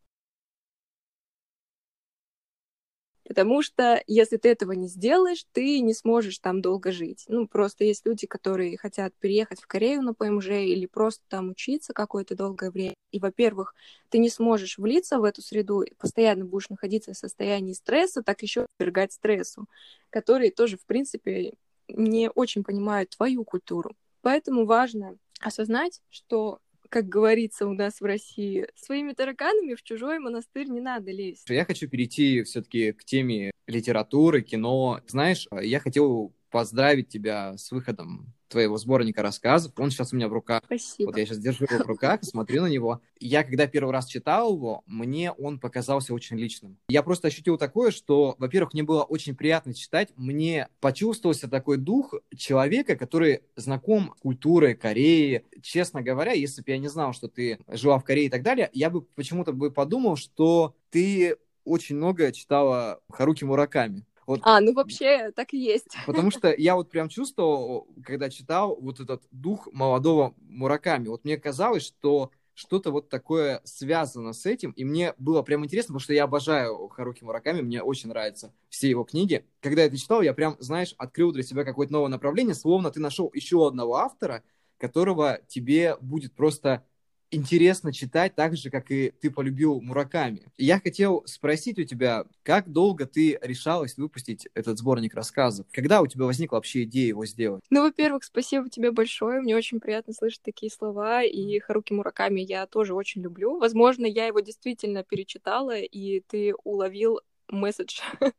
[3.29, 7.25] Потому что если ты этого не сделаешь, ты не сможешь там долго жить.
[7.27, 11.93] Ну, просто есть люди, которые хотят переехать в Корею на ПМЖ или просто там учиться
[11.93, 12.95] какое-то долгое время.
[13.11, 13.75] И, во-первых,
[14.09, 18.65] ты не сможешь влиться в эту среду, постоянно будешь находиться в состоянии стресса, так еще
[18.79, 19.67] подвергать стрессу,
[20.09, 21.53] который тоже, в принципе,
[21.87, 23.95] не очень понимают твою культуру.
[24.21, 26.57] Поэтому важно осознать, что
[26.89, 31.49] как говорится у нас в России, своими тараканами в чужой монастырь не надо лезть.
[31.49, 35.01] Я хочу перейти все-таки к теме литературы, кино.
[35.07, 39.71] Знаешь, я хотел поздравить тебя с выходом твоего сборника рассказов.
[39.77, 40.63] Он сейчас у меня в руках.
[40.65, 41.09] Спасибо.
[41.09, 43.01] Вот я сейчас держу его в руках, смотрю на него.
[43.19, 46.77] Я, когда первый раз читал его, мне он показался очень личным.
[46.89, 50.09] Я просто ощутил такое, что, во-первых, мне было очень приятно читать.
[50.15, 55.45] Мне почувствовался такой дух человека, который знаком с культурой Кореи.
[55.61, 58.69] Честно говоря, если бы я не знал, что ты жила в Корее и так далее,
[58.73, 61.37] я бы почему-то бы подумал, что ты
[61.69, 64.05] очень много читала Харуки Мураками.
[64.29, 65.87] Вот, а, ну вообще так и есть.
[66.05, 71.07] Потому что я вот прям чувствовал, когда читал вот этот дух молодого Мураками.
[71.07, 75.93] Вот мне казалось, что что-то вот такое связано с этим, и мне было прям интересно,
[75.93, 79.47] потому что я обожаю Харуки Мураками, мне очень нравятся все его книги.
[79.61, 82.99] Когда я это читал, я прям, знаешь, открыл для себя какое-то новое направление, словно ты
[82.99, 84.43] нашел еще одного автора,
[84.77, 86.85] которого тебе будет просто
[87.31, 90.41] интересно читать так же, как и ты полюбил Мураками.
[90.57, 95.65] Я хотел спросить у тебя, как долго ты решалась выпустить этот сборник рассказов?
[95.71, 97.63] Когда у тебя возникла вообще идея его сделать?
[97.69, 99.41] Ну, во-первых, спасибо тебе большое.
[99.41, 101.23] Мне очень приятно слышать такие слова.
[101.23, 103.57] И Харуки Мураками я тоже очень люблю.
[103.57, 108.01] Возможно, я его действительно перечитала, и ты уловил месседж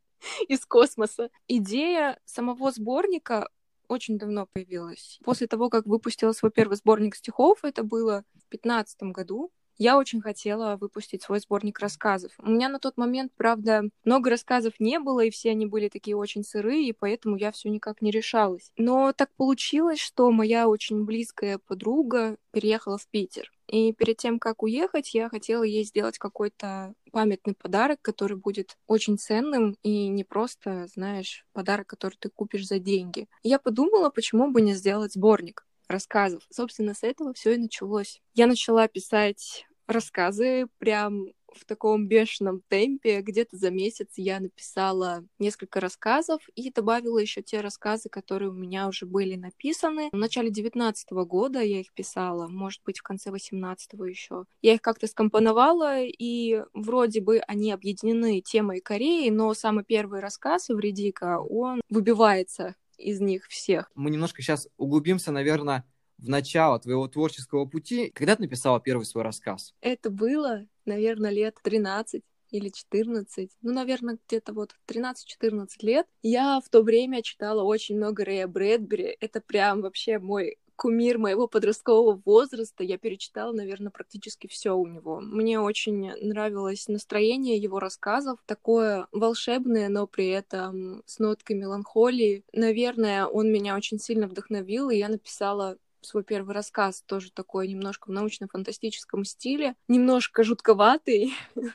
[0.49, 1.31] из космоса.
[1.49, 3.49] Идея самого сборника
[3.91, 5.19] очень давно появилась.
[5.25, 9.51] После того, как выпустила свой первый сборник стихов, это было в 2015 году,
[9.81, 12.33] я очень хотела выпустить свой сборник рассказов.
[12.39, 16.17] У меня на тот момент, правда, много рассказов не было, и все они были такие
[16.19, 18.73] очень сырые, и поэтому я все никак не решалась.
[18.77, 23.51] Но так получилось, что моя очень близкая подруга переехала в Питер.
[23.71, 29.17] И перед тем, как уехать, я хотела ей сделать какой-то памятный подарок, который будет очень
[29.17, 33.29] ценным и не просто, знаешь, подарок, который ты купишь за деньги.
[33.45, 36.43] Я подумала, почему бы не сделать сборник рассказов.
[36.51, 38.21] Собственно, с этого все и началось.
[38.35, 43.21] Я начала писать рассказы прям в таком бешеном темпе.
[43.21, 48.89] Где-то за месяц я написала несколько рассказов и добавила еще те рассказы, которые у меня
[48.89, 50.09] уже были написаны.
[50.13, 54.45] В начале девятнадцатого года я их писала, может быть, в конце восемнадцатого еще.
[54.63, 60.69] Я их как-то скомпоновала, и вроде бы они объединены темой Кореи, но самый первый рассказ
[60.69, 63.91] Вредика, он выбивается из них всех.
[63.95, 65.85] Мы немножко сейчас углубимся, наверное,
[66.19, 68.11] в начало твоего творческого пути.
[68.15, 69.75] Когда ты написала первый свой рассказ?
[69.81, 76.07] Это было, наверное, лет 13 или 14, ну, наверное, где-то вот 13-14 лет.
[76.23, 79.17] Я в то время читала очень много Рэя Брэдбери.
[79.21, 82.83] Это прям вообще мой кумир моего подросткового возраста.
[82.83, 85.21] Я перечитала, наверное, практически все у него.
[85.21, 92.45] Мне очень нравилось настроение его рассказов, такое волшебное, но при этом с ноткой меланхолии.
[92.55, 98.09] Наверное, он меня очень сильно вдохновил, и я написала свой первый рассказ, тоже такой немножко
[98.09, 101.35] в научно-фантастическом стиле, немножко жутковатый.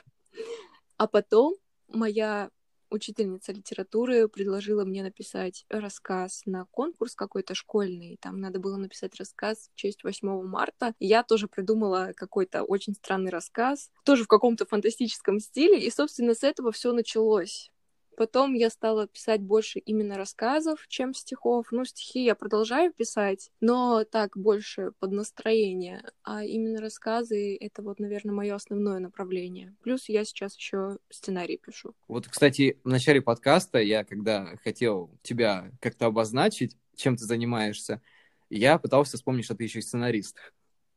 [0.98, 1.56] А потом
[1.88, 2.48] моя
[2.90, 8.18] учительница литературы предложила мне написать рассказ на конкурс какой-то школьный.
[8.20, 10.94] Там надо было написать рассказ в честь 8 марта.
[10.98, 15.80] я тоже придумала какой-то очень странный рассказ, тоже в каком-то фантастическом стиле.
[15.80, 17.70] И, собственно, с этого все началось.
[18.16, 21.66] Потом я стала писать больше именно рассказов, чем стихов.
[21.70, 26.02] Ну, стихи я продолжаю писать, но так больше под настроение.
[26.24, 29.76] А именно рассказы— это вот, наверное, мое основное направление.
[29.82, 31.94] Плюс я сейчас еще сценарий пишу.
[32.08, 38.00] Вот, кстати, в начале подкаста я, когда хотел тебя как-то обозначить, чем ты занимаешься,
[38.48, 40.38] я пытался вспомнить, что ты еще и сценарист.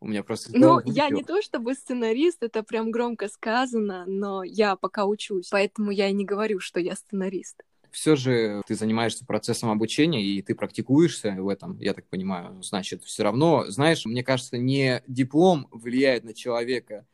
[0.01, 0.51] У меня просто...
[0.53, 5.91] Ну, я не то чтобы сценарист, это прям громко сказано, но я пока учусь, поэтому
[5.91, 7.63] я и не говорю, что я сценарист.
[7.91, 12.61] Все же ты занимаешься процессом обучения, и ты практикуешься в этом, я так понимаю.
[12.61, 17.05] Значит, все равно, знаешь, мне кажется, не диплом влияет на человека,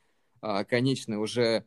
[0.42, 1.66] а, конечно, уже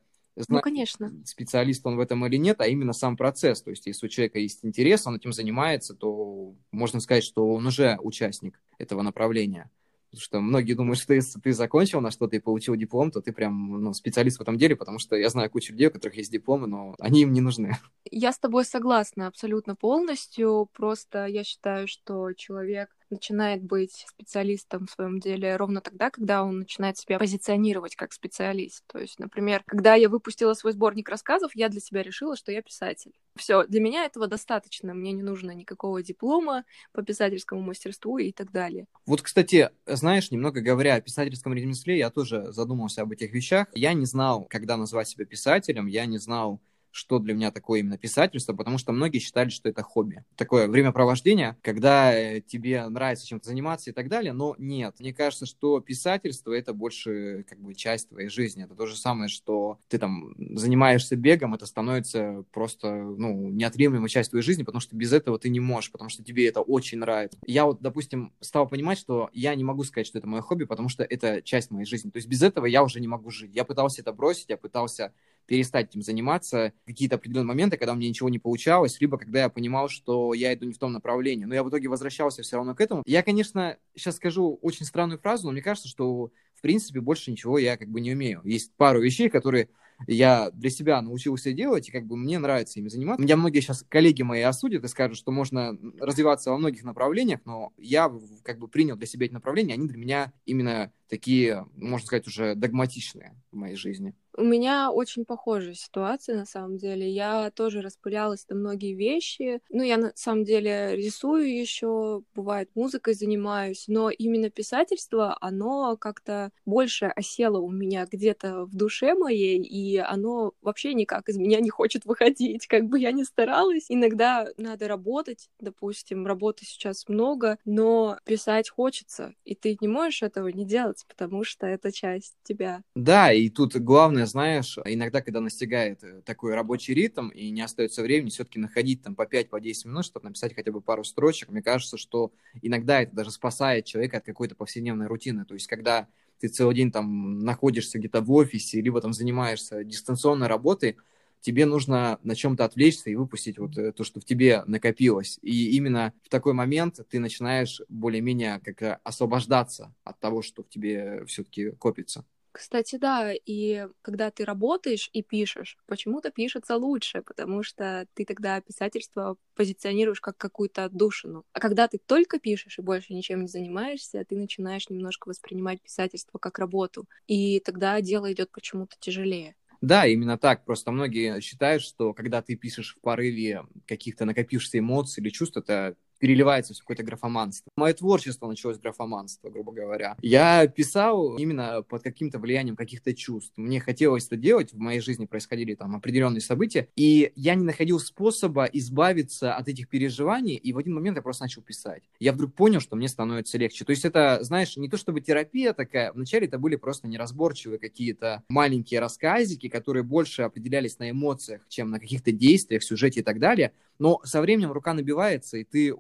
[0.49, 1.13] ну, конечно.
[1.25, 3.61] специалист он в этом или нет, а именно сам процесс.
[3.63, 7.67] То есть, если у человека есть интерес, он этим занимается, то можно сказать, что он
[7.67, 9.71] уже участник этого направления.
[10.19, 13.33] Потому что многие думают, что если ты закончил на что-то и получил диплом, то ты
[13.33, 16.33] прям ну, специалист в этом деле, потому что я знаю кучу людей, у которых есть
[16.33, 17.77] дипломы, но они им не нужны.
[18.11, 20.69] Я с тобой согласна абсолютно полностью.
[20.73, 26.61] Просто я считаю, что человек начинает быть специалистом в своем деле ровно тогда, когда он
[26.61, 28.85] начинает себя позиционировать как специалист.
[28.87, 32.63] То есть, например, когда я выпустила свой сборник рассказов, я для себя решила, что я
[32.63, 33.13] писатель.
[33.37, 34.95] Все, для меня этого достаточно.
[34.95, 38.87] Мне не нужно никакого диплома по писательскому мастерству и так далее.
[39.07, 43.69] Вот, кстати, знаешь, немного говоря о писательском ремесле, я тоже задумался об этих вещах.
[43.75, 46.61] Я не знал, когда назвать себя писателем, я не знал,
[46.99, 50.25] что для меня такое именно писательство, потому что многие считали, что это хобби.
[50.35, 54.97] Такое времяпровождение, когда э, тебе нравится чем-то заниматься и так далее, но нет.
[54.99, 58.65] Мне кажется, что писательство— это больше как бы часть твоей жизни.
[58.65, 64.33] Это то же самое, что ты там занимаешься бегом, это становится просто, ну, неотъемлемой частью
[64.33, 67.39] твоей жизни, потому что без этого ты не можешь, потому что тебе это очень нравится.
[67.47, 70.89] Я вот, допустим, стал понимать, что я не могу сказать, что это мое хобби, потому
[70.89, 72.11] что это часть моей жизни.
[72.11, 73.55] То есть без этого я уже не могу жить.
[73.55, 75.13] Я пытался это бросить, я пытался
[75.49, 79.49] перестать этим заниматься какие-то определенные моменты, когда у меня ничего не получалось, либо когда я
[79.49, 81.47] понимал, что я иду не в том направлении.
[81.47, 83.03] Но я в итоге возвращался все равно к этому.
[83.07, 87.59] Я, конечно, сейчас скажу очень странную фразу, но мне кажется, что в принципе больше ничего
[87.59, 88.43] я как бы не умею.
[88.45, 89.71] Есть пару вещей, которые
[90.07, 93.23] я для себя научился делать, и как бы мне нравится ими заниматься.
[93.23, 97.73] Меня многие сейчас коллеги мои осудят и скажут, что можно развиваться во многих направлениях, но
[97.79, 102.27] я как бы принял для себя эти направления, они для меня именно такие, можно сказать,
[102.27, 104.15] уже догматичные в моей жизни.
[104.39, 107.11] У меня очень похожая ситуация, на самом деле.
[107.11, 109.61] Я тоже распылялась на многие вещи.
[109.69, 116.53] Ну, я на самом деле рисую еще, бывает, музыкой занимаюсь, но именно писательство, оно как-то
[116.67, 121.71] больше осело у меня где-то в душе моей, и оно вообще никак из меня не
[121.71, 122.69] хочет выходить.
[122.69, 129.35] Как бы я ни старалась, иногда надо работать, допустим, работы сейчас много, но писать хочется,
[129.45, 132.83] и ты не можешь этого не делать, потому что это часть тебя.
[132.95, 138.03] Да, и тут главное, знаешь, иногда, когда настигает э, такой рабочий ритм и не остается
[138.03, 141.63] времени, все-таки находить там по 5-10 по минут, чтобы написать хотя бы пару строчек, мне
[141.63, 145.45] кажется, что иногда это даже спасает человека от какой-то повседневной рутины.
[145.45, 146.07] То есть, когда
[146.39, 150.97] ты целый день там находишься где-то в офисе, либо там занимаешься дистанционной работой,
[151.41, 155.39] тебе нужно на чем-то отвлечься и выпустить вот э, то, что в тебе накопилось.
[155.43, 161.25] И именно в такой момент ты начинаешь более-менее как освобождаться от того, что в тебе
[161.27, 162.25] все-таки копится.
[162.59, 168.61] Кстати, да, и когда ты работаешь и пишешь, почему-то пишется лучше, потому что ты тогда
[168.61, 171.45] писательство позиционируешь как какую-то отдушину.
[171.53, 176.39] А когда ты только пишешь и больше ничем не занимаешься, ты начинаешь немножко воспринимать писательство
[176.39, 179.55] как работу, и тогда дело идет почему-то тяжелее.
[179.81, 180.65] Да, именно так.
[180.65, 185.97] Просто многие считают, что когда ты пишешь в порыве каких-то накопившихся эмоций или чувств, это
[186.19, 187.71] переливается в какое-то графоманство.
[187.77, 190.17] Мое творчество началось с графоманства, грубо говоря.
[190.21, 193.53] Я писал именно под каким-то влиянием каких-то чувств.
[193.57, 198.01] Мне хотелось это делать, в моей жизни происходили там определенные события, и я не находил
[198.01, 202.03] способа избавиться от этих переживаний, и в один момент я просто начал писать.
[202.19, 203.85] Я вдруг понял, что мне становится легче.
[203.85, 208.43] То есть это, знаешь, не то чтобы терапия такая, вначале это были просто неразборчивые какие-то
[208.49, 213.73] маленькие рассказики, которые больше определялись на эмоциях, чем на каких-то действиях, сюжете и так далее.
[213.99, 215.93] Но со временем рука набивается, и ты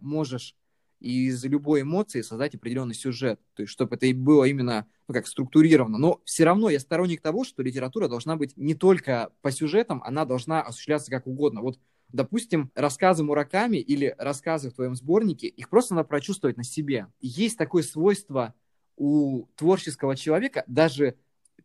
[0.00, 0.54] можешь
[1.00, 5.26] из любой эмоции создать определенный сюжет, то есть чтобы это и было именно ну, как
[5.26, 5.98] структурировано.
[5.98, 10.24] Но все равно я сторонник того, что литература должна быть не только по сюжетам, она
[10.24, 11.62] должна осуществляться как угодно.
[11.62, 17.06] Вот, допустим, рассказы Мураками или рассказы в твоем сборнике, их просто надо прочувствовать на себе.
[17.20, 18.54] Есть такое свойство
[18.96, 21.16] у творческого человека, даже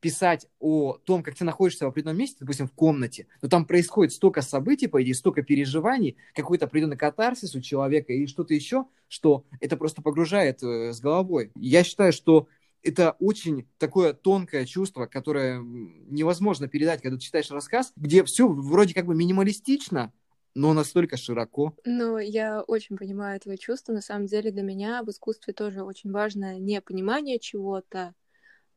[0.05, 4.13] писать о том, как ты находишься в определенном месте, допустим, в комнате, то там происходит
[4.13, 9.45] столько событий, по идее, столько переживаний, какой-то определенный катарсис у человека и что-то еще, что
[9.61, 11.51] это просто погружает э, с головой.
[11.55, 12.47] Я считаю, что
[12.83, 18.93] это очень такое тонкое чувство, которое невозможно передать, когда ты читаешь рассказ, где все вроде
[18.93, 20.13] как бы минималистично,
[20.53, 21.75] но настолько широко.
[21.83, 23.93] Ну, я очень понимаю твои чувства.
[23.93, 28.13] На самом деле для меня в искусстве тоже очень важно не понимание чего-то,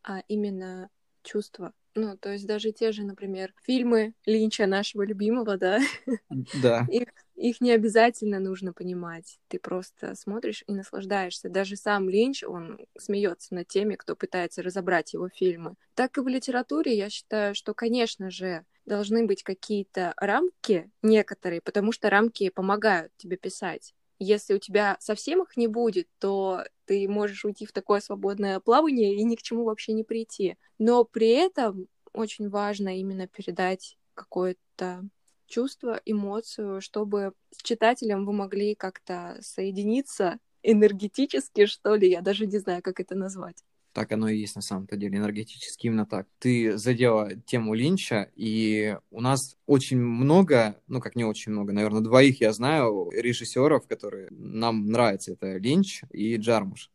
[0.02, 0.88] а именно
[1.28, 1.72] чувства.
[1.94, 5.80] Ну, то есть даже те же, например, фильмы Линча, нашего любимого, да?
[6.62, 6.86] Да.
[6.90, 9.38] Их, их не обязательно нужно понимать.
[9.48, 11.48] Ты просто смотришь и наслаждаешься.
[11.48, 15.74] Даже сам Линч, он смеется над теми, кто пытается разобрать его фильмы.
[15.94, 21.92] Так и в литературе я считаю, что, конечно же, должны быть какие-то рамки некоторые, потому
[21.92, 23.94] что рамки помогают тебе писать.
[24.18, 29.14] Если у тебя совсем их не будет, то ты можешь уйти в такое свободное плавание
[29.14, 30.56] и ни к чему вообще не прийти.
[30.78, 35.04] Но при этом очень важно именно передать какое-то
[35.46, 42.58] чувство, эмоцию, чтобы с читателем вы могли как-то соединиться энергетически, что ли, я даже не
[42.58, 43.62] знаю, как это назвать.
[43.98, 46.28] Так оно и есть на самом-то деле, энергетически именно так.
[46.38, 52.00] Ты задела тему Линча, и у нас очень много, ну как не очень много, наверное,
[52.00, 55.32] двоих я знаю режиссеров, которые нам нравятся.
[55.32, 56.92] Это Линч и Джармуш.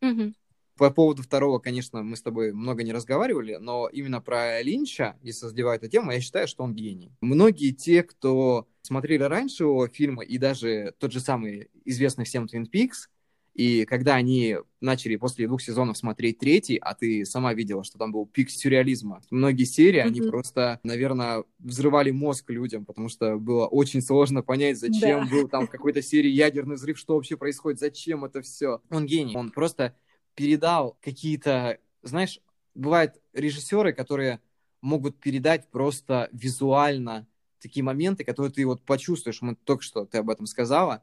[0.00, 0.32] Угу.
[0.76, 5.46] По поводу второго, конечно, мы с тобой много не разговаривали, но именно про Линча, если
[5.46, 7.10] задевать эту тему, я считаю, что он гений.
[7.20, 12.70] Многие те, кто смотрели раньше его фильмы, и даже тот же самый известный всем Twin
[12.72, 13.08] Peaks,
[13.54, 18.10] и когда они начали после двух сезонов смотреть третий, а ты сама видела, что там
[18.10, 20.06] был пик сюрреализма, многие серии, mm-hmm.
[20.06, 25.30] они просто, наверное, взрывали мозг людям, потому что было очень сложно понять, зачем да.
[25.30, 28.80] был там в какой-то серии ядерный взрыв, что вообще происходит, зачем это все.
[28.90, 29.94] Он гений, он просто
[30.34, 32.40] передал какие-то, знаешь,
[32.74, 34.40] бывают режиссеры, которые
[34.80, 37.26] могут передать просто визуально
[37.60, 41.02] такие моменты, которые ты вот почувствуешь, мы только что ты об этом сказала,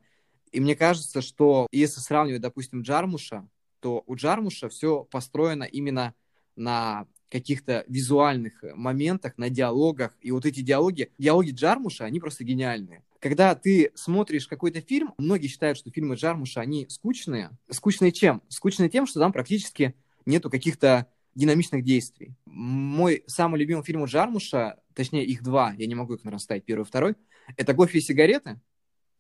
[0.52, 3.48] и мне кажется, что если сравнивать, допустим, Джармуша,
[3.80, 6.14] то у Джармуша все построено именно
[6.56, 10.16] на каких-то визуальных моментах, на диалогах.
[10.22, 13.04] И вот эти диалоги, диалоги Джармуша, они просто гениальные.
[13.20, 17.52] Когда ты смотришь какой-то фильм, многие считают, что фильмы Джармуша, они скучные.
[17.70, 18.42] Скучные чем?
[18.50, 22.36] Скучные тем, что там практически нету каких-то динамичных действий.
[22.46, 26.66] Мой самый любимый фильм у Джармуша, точнее их два, я не могу их, наверное, ставить
[26.66, 27.16] первый и второй,
[27.56, 28.60] это «Кофе и сигареты»,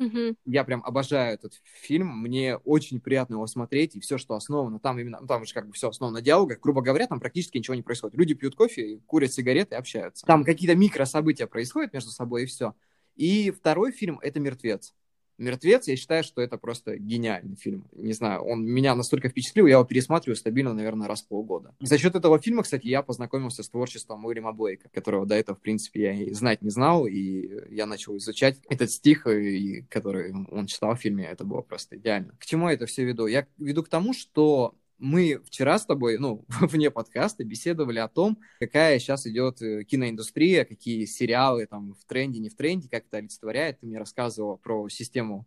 [0.01, 0.35] Угу.
[0.45, 4.97] Я прям обожаю этот фильм, мне очень приятно его смотреть, и все, что основано, там
[4.99, 7.75] именно, ну, там же как бы все основано на диалогах, грубо говоря, там практически ничего
[7.75, 8.17] не происходит.
[8.17, 10.25] Люди пьют кофе, курят сигареты и общаются.
[10.25, 12.73] Там какие-то микрособытия происходят между собой, и все.
[13.15, 14.95] И второй фильм— это «Мертвец».
[15.41, 17.85] «Мертвец», я считаю, что это просто гениальный фильм.
[17.93, 21.73] Не знаю, он меня настолько впечатлил, я его пересматриваю стабильно, наверное, раз в полгода.
[21.79, 25.61] За счет этого фильма, кстати, я познакомился с творчеством Уильяма Блейка, которого до этого, в
[25.61, 30.67] принципе, я и знать не знал, и я начал изучать этот стих, и, который он
[30.67, 32.33] читал в фильме, это было просто идеально.
[32.39, 33.27] К чему я это все веду?
[33.27, 38.39] Я веду к тому, что мы вчера с тобой, ну, вне подкаста, беседовали о том,
[38.59, 43.17] какая сейчас идет э, киноиндустрия, какие сериалы там в тренде, не в тренде, как это
[43.17, 43.79] олицетворяет.
[43.79, 45.45] Ты мне рассказывал про систему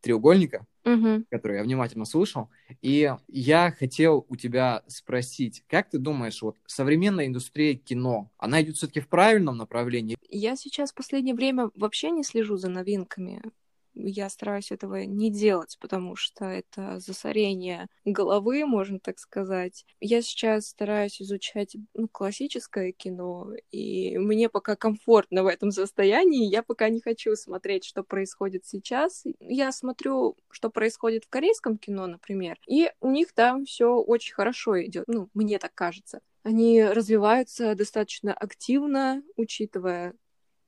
[0.00, 1.24] треугольника, угу.
[1.30, 2.50] которую я внимательно слушал.
[2.82, 8.76] И я хотел у тебя спросить, как ты думаешь, вот современная индустрия кино, она идет
[8.76, 10.16] все-таки в правильном направлении?
[10.28, 13.40] Я сейчас в последнее время вообще не слежу за новинками
[13.94, 19.84] я стараюсь этого не делать, потому что это засорение головы, можно так сказать.
[20.00, 26.48] Я сейчас стараюсь изучать ну, классическое кино, и мне пока комфортно в этом состоянии.
[26.50, 29.24] Я пока не хочу смотреть, что происходит сейчас.
[29.40, 34.82] Я смотрю, что происходит в корейском кино, например, и у них там все очень хорошо
[34.82, 35.04] идет.
[35.06, 36.20] Ну, мне так кажется.
[36.42, 40.14] Они развиваются достаточно активно, учитывая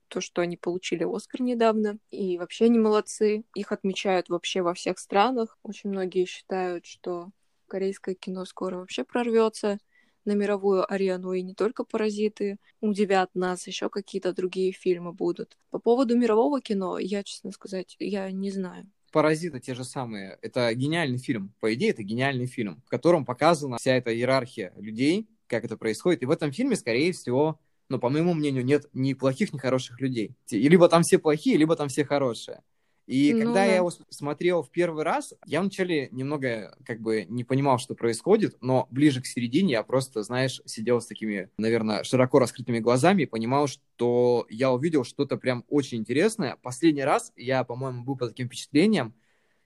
[0.08, 1.98] то, что они получили Оскар недавно.
[2.10, 3.44] И вообще они молодцы.
[3.54, 5.58] Их отмечают вообще во всех странах.
[5.62, 7.30] Очень многие считают, что
[7.66, 9.78] корейское кино скоро вообще прорвется
[10.26, 15.56] на мировую арену, и не только «Паразиты» удивят нас, еще какие-то другие фильмы будут.
[15.70, 18.90] По поводу мирового кино, я, честно сказать, я не знаю.
[19.12, 20.36] «Паразиты» те же самые.
[20.42, 21.54] Это гениальный фильм.
[21.60, 26.22] По идее, это гениальный фильм, в котором показана вся эта иерархия людей, как это происходит.
[26.22, 30.00] И в этом фильме, скорее всего, но, по моему мнению, нет ни плохих, ни хороших
[30.00, 30.36] людей.
[30.48, 32.62] И либо там все плохие, либо там все хорошие.
[33.06, 33.64] И ну, когда да.
[33.64, 38.56] я его смотрел в первый раз, я вначале немного как бы не понимал, что происходит,
[38.60, 43.26] но ближе к середине я просто, знаешь, сидел с такими, наверное, широко раскрытыми глазами и
[43.26, 46.56] понимал, что я увидел что-то прям очень интересное.
[46.62, 49.14] Последний раз я, по-моему, был под таким впечатлением,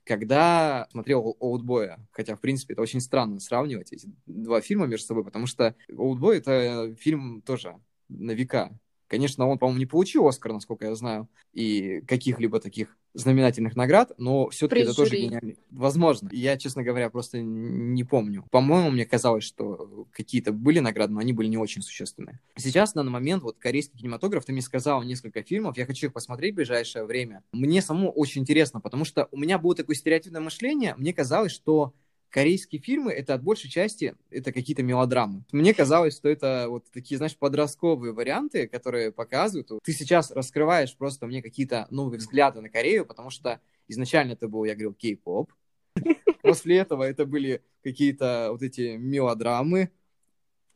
[0.04, 1.98] когда смотрел «Олдбоя».
[2.10, 6.38] Хотя, в принципе, это очень странно сравнивать эти два фильма между собой, потому что «Олдбой»—
[6.38, 7.76] это фильм тоже
[8.10, 8.78] на века.
[9.10, 14.48] Конечно, он, по-моему, не получил Оскар, насколько я знаю, и каких-либо таких знаменательных наград, но
[14.50, 15.54] все-таки это тоже гениально.
[15.68, 16.28] Возможно.
[16.30, 18.44] Я, честно говоря, просто не помню.
[18.52, 22.38] По-моему, мне казалось, что какие-то были награды, но они были не очень существенные.
[22.56, 26.12] Сейчас, на данный момент, вот корейский кинематограф, ты мне сказал несколько фильмов, я хочу их
[26.12, 27.42] посмотреть в ближайшее время.
[27.50, 31.94] Мне самому очень интересно, потому что у меня было такое стереотипное мышление, мне казалось, что
[32.30, 35.44] корейские фильмы это от большей части это какие-то мелодрамы.
[35.52, 39.70] Мне казалось, что это вот такие, знаешь, подростковые варианты, которые показывают.
[39.82, 44.64] Ты сейчас раскрываешь просто мне какие-то новые взгляды на Корею, потому что изначально это был,
[44.64, 45.52] я говорил, кей-поп.
[46.42, 49.90] После этого это были какие-то вот эти мелодрамы,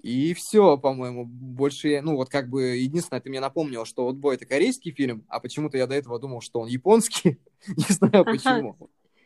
[0.04, 4.44] и все, по-моему, больше, ну вот как бы единственное, ты мне напомнил, что «Отбой»— это
[4.44, 8.76] корейский фильм, а почему-то я до этого думал, что он японский, не знаю почему.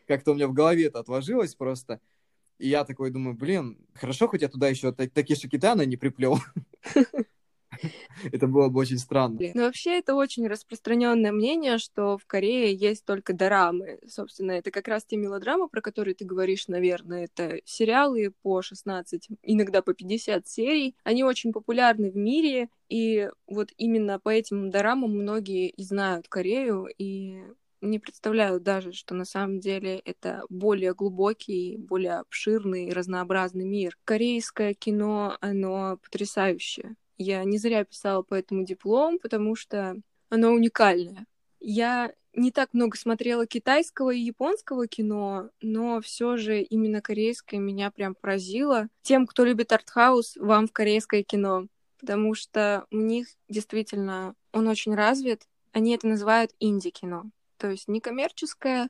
[0.07, 1.99] Как-то у меня в голове это отложилось просто.
[2.59, 6.39] И я такой думаю, блин, хорошо, хоть я туда еще Такиши Китана не приплел.
[8.31, 9.39] Это было бы очень странно.
[9.53, 13.99] Ну, вообще, это очень распространенное мнение, что в Корее есть только дорамы.
[14.07, 17.25] Собственно, это как раз те мелодрамы, про которые ты говоришь, наверное.
[17.25, 20.95] Это сериалы по 16, иногда по 50 серий.
[21.03, 26.87] Они очень популярны в мире, и вот именно по этим дорамам многие и знают Корею,
[26.97, 27.43] и
[27.81, 33.97] не представляю даже, что на самом деле это более глубокий, более обширный и разнообразный мир.
[34.05, 36.95] Корейское кино, оно потрясающее.
[37.17, 39.95] Я не зря писала по этому диплом, потому что
[40.29, 41.25] оно уникальное.
[41.59, 47.91] Я не так много смотрела китайского и японского кино, но все же именно корейское меня
[47.91, 48.87] прям поразило.
[49.01, 51.67] Тем, кто любит артхаус, вам в корейское кино,
[51.99, 55.43] потому что у них действительно он очень развит.
[55.73, 57.29] Они это называют инди-кино
[57.59, 58.89] то есть некоммерческая.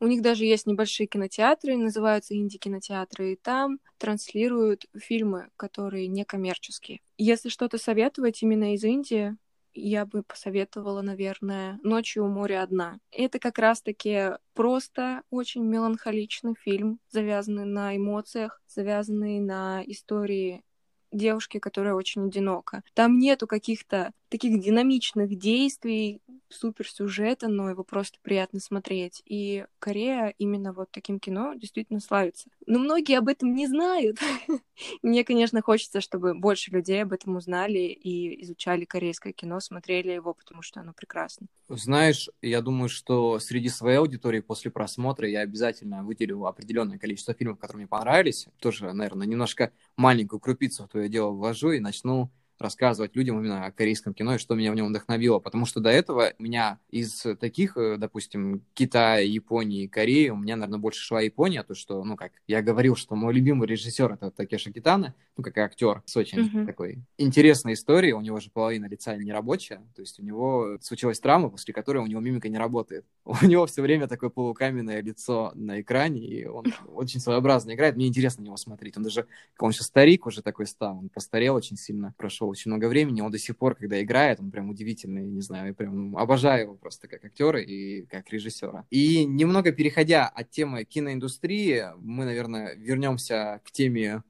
[0.00, 7.00] У них даже есть небольшие кинотеатры, называются инди-кинотеатры, и там транслируют фильмы, которые некоммерческие.
[7.16, 9.36] Если что-то советовать именно из Индии,
[9.74, 12.98] я бы посоветовала, наверное, «Ночью у моря одна».
[13.12, 20.64] Это как раз-таки просто очень меланхоличный фильм, завязанный на эмоциях, завязанный на истории
[21.12, 22.82] девушки, которая очень одинока.
[22.94, 29.22] Там нету каких-то таких динамичных действий, супер сюжета, но его просто приятно смотреть.
[29.26, 32.48] И Корея именно вот таким кино действительно славится.
[32.66, 34.18] Но многие об этом не знают.
[35.02, 40.34] Мне, конечно, хочется, чтобы больше людей об этом узнали и изучали корейское кино, смотрели его,
[40.34, 41.46] потому что оно прекрасно.
[41.68, 47.58] Знаешь, я думаю, что среди своей аудитории после просмотра я обязательно выделю определенное количество фильмов,
[47.58, 48.48] которые мне понравились.
[48.58, 53.72] Тоже, наверное, немножко маленькую крупицу в твое дело вложу и начну рассказывать людям именно о
[53.72, 55.38] корейском кино и что меня в нем вдохновило.
[55.38, 60.56] Потому что до этого у меня из таких, э, допустим, Китая, Японии, Кореи, у меня,
[60.56, 64.30] наверное, больше шла Япония, то что, ну, как я говорил, что мой любимый режиссер это
[64.30, 66.66] Такеши Китана, ну, как актер с очень uh-huh.
[66.66, 71.20] такой интересной историей, у него же половина лица не рабочая, то есть у него случилась
[71.20, 73.04] травма, после которой у него мимика не работает.
[73.24, 77.96] У него все время такое полукаменное лицо на экране, и он очень своеобразно играет.
[77.96, 78.96] Мне интересно на него смотреть.
[78.96, 79.26] Он даже,
[79.58, 83.30] он сейчас старик уже такой стал, он постарел очень сильно, прошел очень много времени, он
[83.30, 87.08] до сих пор, когда играет, он прям удивительный, не знаю, я прям обожаю его просто
[87.08, 88.86] как актера и как режиссера.
[88.90, 94.22] И немного переходя от темы киноиндустрии, мы, наверное, вернемся к теме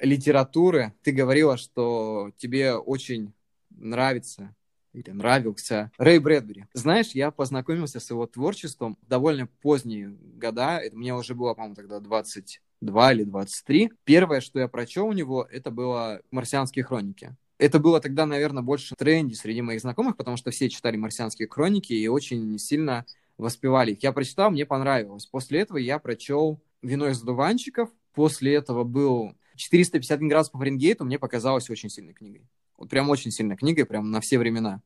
[0.00, 0.92] литературы.
[1.02, 3.32] Ты говорила, что тебе очень
[3.70, 4.54] нравится
[4.92, 6.66] или нравился Рэй Брэдбери.
[6.74, 10.78] Знаешь, я познакомился с его творчеством довольно поздние года.
[10.78, 13.92] Это мне уже было, по-моему, тогда 22 или 23.
[14.04, 17.34] Первое, что я прочел у него, это было «Марсианские хроники».
[17.62, 21.46] Это было тогда, наверное, больше в тренде среди моих знакомых, потому что все читали «Марсианские
[21.48, 23.06] хроники» и очень сильно
[23.38, 24.02] воспевали их.
[24.02, 25.26] Я прочитал, мне понравилось.
[25.26, 27.88] После этого я прочел «Вино из одуванчиков».
[28.14, 32.48] После этого был 451 градус по Фаренгейту, мне показалось очень сильной книгой.
[32.76, 34.82] Вот прям очень сильной книгой, прям на все времена.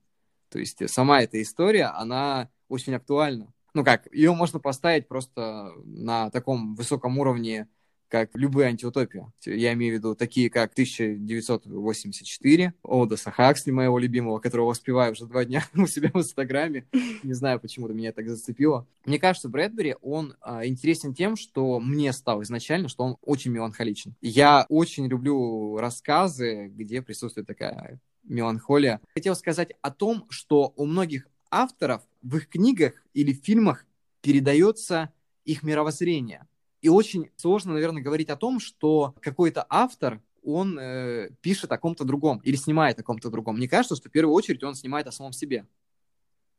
[0.51, 3.55] То есть сама эта история, она очень актуальна.
[3.73, 7.69] Ну как, ее можно поставить просто на таком высоком уровне
[8.09, 9.27] как любые антиутопии.
[9.45, 15.45] Я имею в виду такие, как 1984, Олдоса Хаксли, моего любимого, которого воспеваю уже два
[15.45, 16.87] дня у себя в Инстаграме.
[17.23, 18.87] Не знаю, почему-то меня так зацепило.
[19.05, 24.15] Мне кажется, Брэдбери, он а, интересен тем, что мне стал изначально, что он очень меланхоличен.
[24.21, 29.01] Я очень люблю рассказы, где присутствует такая меланхолия.
[29.15, 33.87] Хотел сказать о том, что у многих авторов в их книгах или фильмах
[34.21, 35.11] передается
[35.45, 36.47] их мировоззрение.
[36.81, 42.05] И очень сложно, наверное, говорить о том, что какой-то автор, он э, пишет о ком-то
[42.05, 43.57] другом или снимает о ком-то другом.
[43.57, 45.67] Мне кажется, что в первую очередь он снимает о самом себе.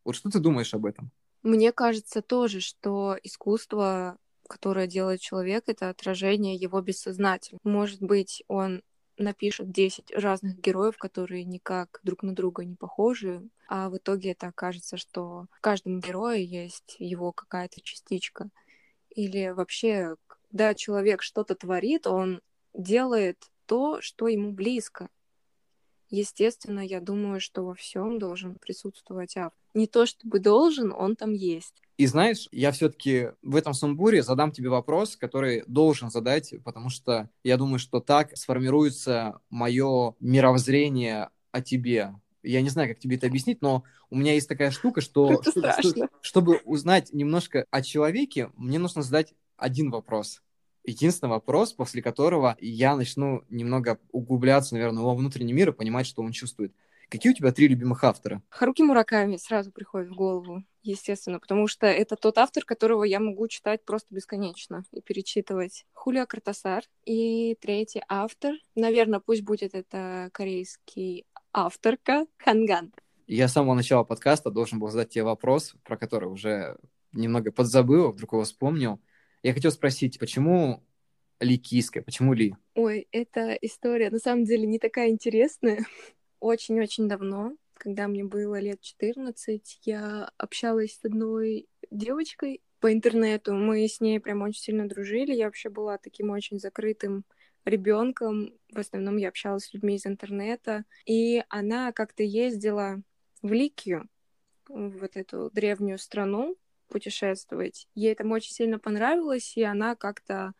[0.03, 1.11] Вот что ты думаешь об этом?
[1.43, 4.17] Мне кажется тоже, что искусство,
[4.49, 7.61] которое делает человек, это отражение его бессознательного.
[7.63, 8.81] Может быть, он
[9.17, 14.47] напишет 10 разных героев, которые никак друг на друга не похожи, а в итоге это
[14.47, 18.49] окажется, что в каждом герое есть его какая-то частичка
[19.17, 22.39] или вообще, когда человек что-то творит, он
[22.73, 25.09] делает то, что ему близко.
[26.09, 29.59] Естественно, я думаю, что во всем должен присутствовать автор.
[29.73, 31.81] Не то чтобы должен, он там есть.
[31.97, 37.27] И знаешь, я все-таки в этом сумбуре задам тебе вопрос, который должен задать, потому что
[37.43, 42.13] я думаю, что так сформируется мое мировоззрение о тебе.
[42.47, 45.81] Я не знаю, как тебе это объяснить, но у меня есть такая штука, что, что,
[45.81, 50.41] что чтобы узнать немножко о человеке, мне нужно задать один вопрос.
[50.83, 56.07] Единственный вопрос, после которого я начну немного углубляться, наверное, в его внутренний мир и понимать,
[56.07, 56.73] что он чувствует.
[57.09, 58.41] Какие у тебя три любимых автора?
[58.49, 63.47] Харуки Мураками сразу приходит в голову, естественно, потому что это тот автор, которого я могу
[63.47, 65.85] читать просто бесконечно и перечитывать.
[65.93, 66.83] Хулио Картасар.
[67.05, 71.25] И третий автор, наверное, пусть будет это корейский
[71.57, 72.93] авторка Ханган.
[73.25, 76.77] Я с самого начала подкаста должен был задать тебе вопрос, про который уже
[77.13, 79.01] немного подзабыл, вдруг его вспомнил.
[79.41, 80.83] Я хотел спросить, почему
[81.39, 82.55] Ли Киска, почему Ли?
[82.75, 85.83] Ой, эта история на самом деле не такая интересная.
[86.39, 93.55] Очень-очень давно, когда мне было лет 14, я общалась с одной девочкой по интернету.
[93.55, 95.33] Мы с ней прям очень сильно дружили.
[95.33, 97.25] Я вообще была таким очень закрытым
[97.67, 98.53] ребенком.
[98.71, 100.85] В основном я общалась с людьми из интернета.
[101.05, 103.01] И она как-то ездила
[103.41, 104.07] в Ликию,
[104.67, 106.57] вот эту древнюю страну,
[106.87, 107.87] путешествовать.
[107.95, 110.53] Ей там очень сильно понравилось, и она как-то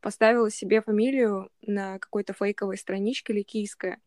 [0.00, 4.00] поставила себе фамилию на какой-то фейковой страничке ликийская.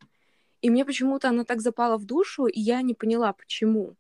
[0.62, 3.96] И мне почему-то она так запала в душу, и я не поняла, почему.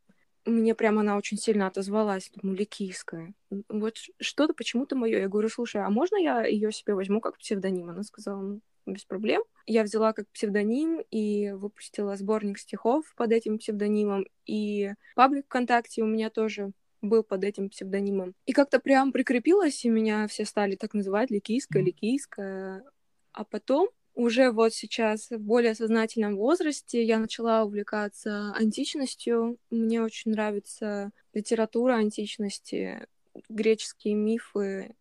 [0.46, 3.34] Мне прямо она очень сильно отозвалась, думаю, ликийская.
[3.68, 5.20] Вот что-то почему-то мое.
[5.20, 7.90] Я говорю, слушай, а можно я ее себе возьму как псевдоним?
[7.90, 9.44] Она сказала, ну, без проблем.
[9.66, 14.26] Я взяла как псевдоним и выпустила сборник стихов под этим псевдонимом.
[14.46, 16.72] И паблик ВКонтакте у меня тоже
[17.02, 18.34] был под этим псевдонимом.
[18.46, 22.84] И как-то прям прикрепилась, и меня все стали так называть Ликийская, Ликийская.
[23.32, 23.90] А потом
[24.20, 29.58] уже вот сейчас в более сознательном возрасте я начала увлекаться античностью.
[29.70, 33.08] Мне очень нравится литература античности,
[33.48, 34.94] греческие мифы,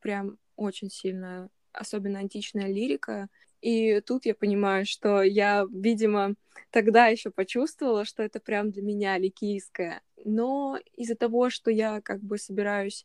[0.00, 3.28] прям очень сильно, особенно античная лирика.
[3.62, 6.34] И тут я понимаю, что я, видимо,
[6.70, 10.02] тогда еще почувствовала, что это прям для меня ликийское.
[10.24, 13.04] Но из-за того, что я как бы собираюсь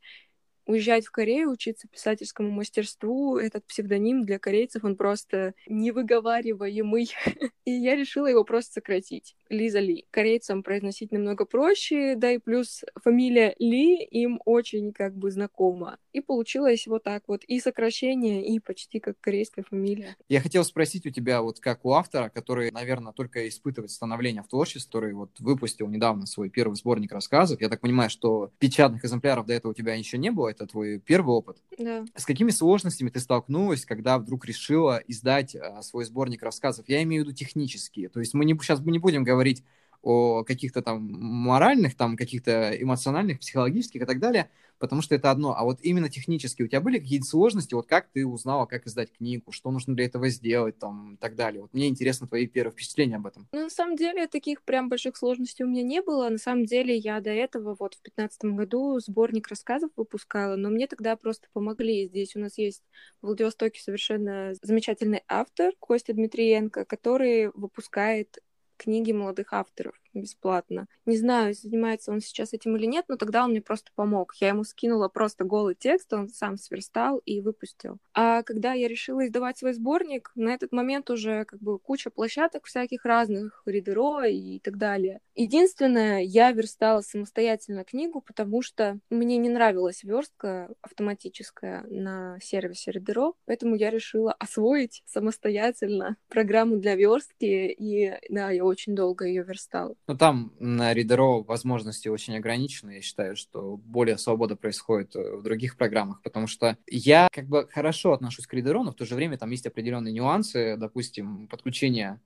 [0.67, 3.37] уезжать в Корею, учиться писательскому мастерству.
[3.37, 7.11] Этот псевдоним для корейцев, он просто невыговариваемый.
[7.65, 9.35] И я решила его просто сократить.
[9.49, 10.05] Лиза Ли.
[10.11, 15.97] Корейцам произносить намного проще, да и плюс фамилия Ли им очень как бы знакома.
[16.17, 17.43] И получилось вот так вот.
[17.43, 20.15] И сокращение, и почти как корейская фамилия.
[20.27, 24.47] Я хотел спросить у тебя, вот как у автора, который, наверное, только испытывает становление в
[24.47, 27.61] творчестве, который вот выпустил недавно свой первый сборник рассказов.
[27.61, 30.97] Я так понимаю, что печатных экземпляров до этого у тебя еще не было, это твой
[30.97, 31.57] первый опыт.
[31.77, 32.03] Да.
[32.15, 36.89] С какими сложностями ты столкнулась, когда вдруг решила издать а, свой сборник рассказов?
[36.89, 38.09] Я имею в виду технические.
[38.09, 39.63] То есть мы не, сейчас мы не будем говорить
[40.01, 45.55] о каких-то там моральных, там каких-то эмоциональных, психологических и так далее, потому что это одно.
[45.57, 47.73] А вот именно технически у тебя были какие-то сложности?
[47.73, 51.35] Вот как ты узнала, как издать книгу, что нужно для этого сделать, там, и так
[51.35, 51.61] далее?
[51.61, 53.47] Вот мне интересно твои первые впечатления об этом.
[53.51, 56.29] Ну, на самом деле, таких прям больших сложностей у меня не было.
[56.29, 60.87] На самом деле, я до этого вот в пятнадцатом году сборник рассказов выпускала, но мне
[60.87, 62.07] тогда просто помогли.
[62.07, 62.83] Здесь у нас есть
[63.21, 68.37] в Владивостоке совершенно замечательный автор Костя Дмитриенко, который выпускает
[68.77, 70.87] книги молодых авторов бесплатно.
[71.05, 74.33] Не знаю, занимается он сейчас этим или нет, но тогда он мне просто помог.
[74.39, 77.97] Я ему скинула просто голый текст, он сам сверстал и выпустил.
[78.13, 82.65] А когда я решила издавать свой сборник, на этот момент уже как бы куча площадок
[82.65, 85.21] всяких разных, Ридеро и так далее.
[85.35, 93.33] Единственное, я верстала самостоятельно книгу, потому что мне не нравилась верстка автоматическая на сервисе Ридеро,
[93.45, 99.95] поэтому я решила освоить самостоятельно программу для верстки, и да, я очень долго ее верстала.
[100.07, 102.91] Ну, там на Reader возможности очень ограничены.
[102.91, 107.67] Я считаю, что более свобода происходит э, в других программах, потому что я как бы
[107.69, 112.21] хорошо отношусь к Reader, но в то же время там есть определенные нюансы, допустим, подключение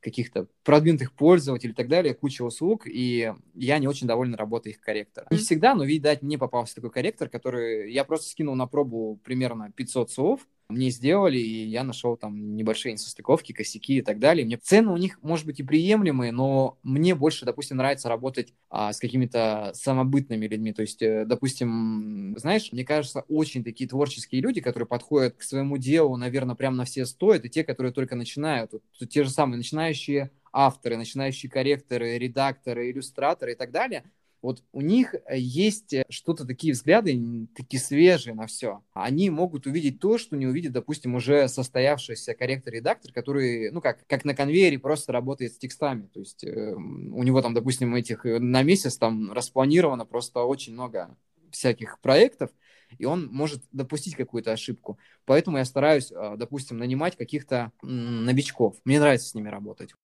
[0.00, 4.80] каких-то продвинутых пользователей и так далее, куча услуг, и я не очень доволен работой их
[4.80, 5.26] корректора.
[5.30, 9.72] Не всегда, но, видать, мне попался такой корректор, который я просто скинул на пробу примерно
[9.74, 14.44] 500 слов, мне сделали, и я нашел там небольшие несостыковки, косяки и так далее.
[14.44, 18.92] Мне цены у них, может быть, и приемлемые, но мне больше, допустим, нравится работать а,
[18.92, 20.72] с какими-то самобытными людьми.
[20.72, 25.76] То есть, э, допустим, знаешь, мне кажется, очень такие творческие люди, которые подходят к своему
[25.76, 28.72] делу, наверное, прямо на все сто, это те, которые только начинают.
[28.72, 34.04] Вот, те же самые начинающие авторы, начинающие корректоры, редакторы, иллюстраторы и так далее–
[34.42, 38.82] вот у них э, есть э, что-то такие взгляды, такие свежие на все.
[38.92, 44.24] Они могут увидеть то, что не увидит, допустим, уже состоявшийся корректор-редактор, который, ну как, как
[44.24, 46.08] на конвейере просто работает с текстами.
[46.12, 50.72] То есть э, у него там, допустим, этих э, на месяц там распланировано просто очень
[50.72, 51.16] много
[51.52, 52.50] всяких проектов,
[52.98, 54.98] и он может допустить какую-то ошибку.
[55.24, 58.76] Поэтому я стараюсь, допустим, нанимать каких-то новичков.
[58.84, 59.94] Мне нравится с ними работать.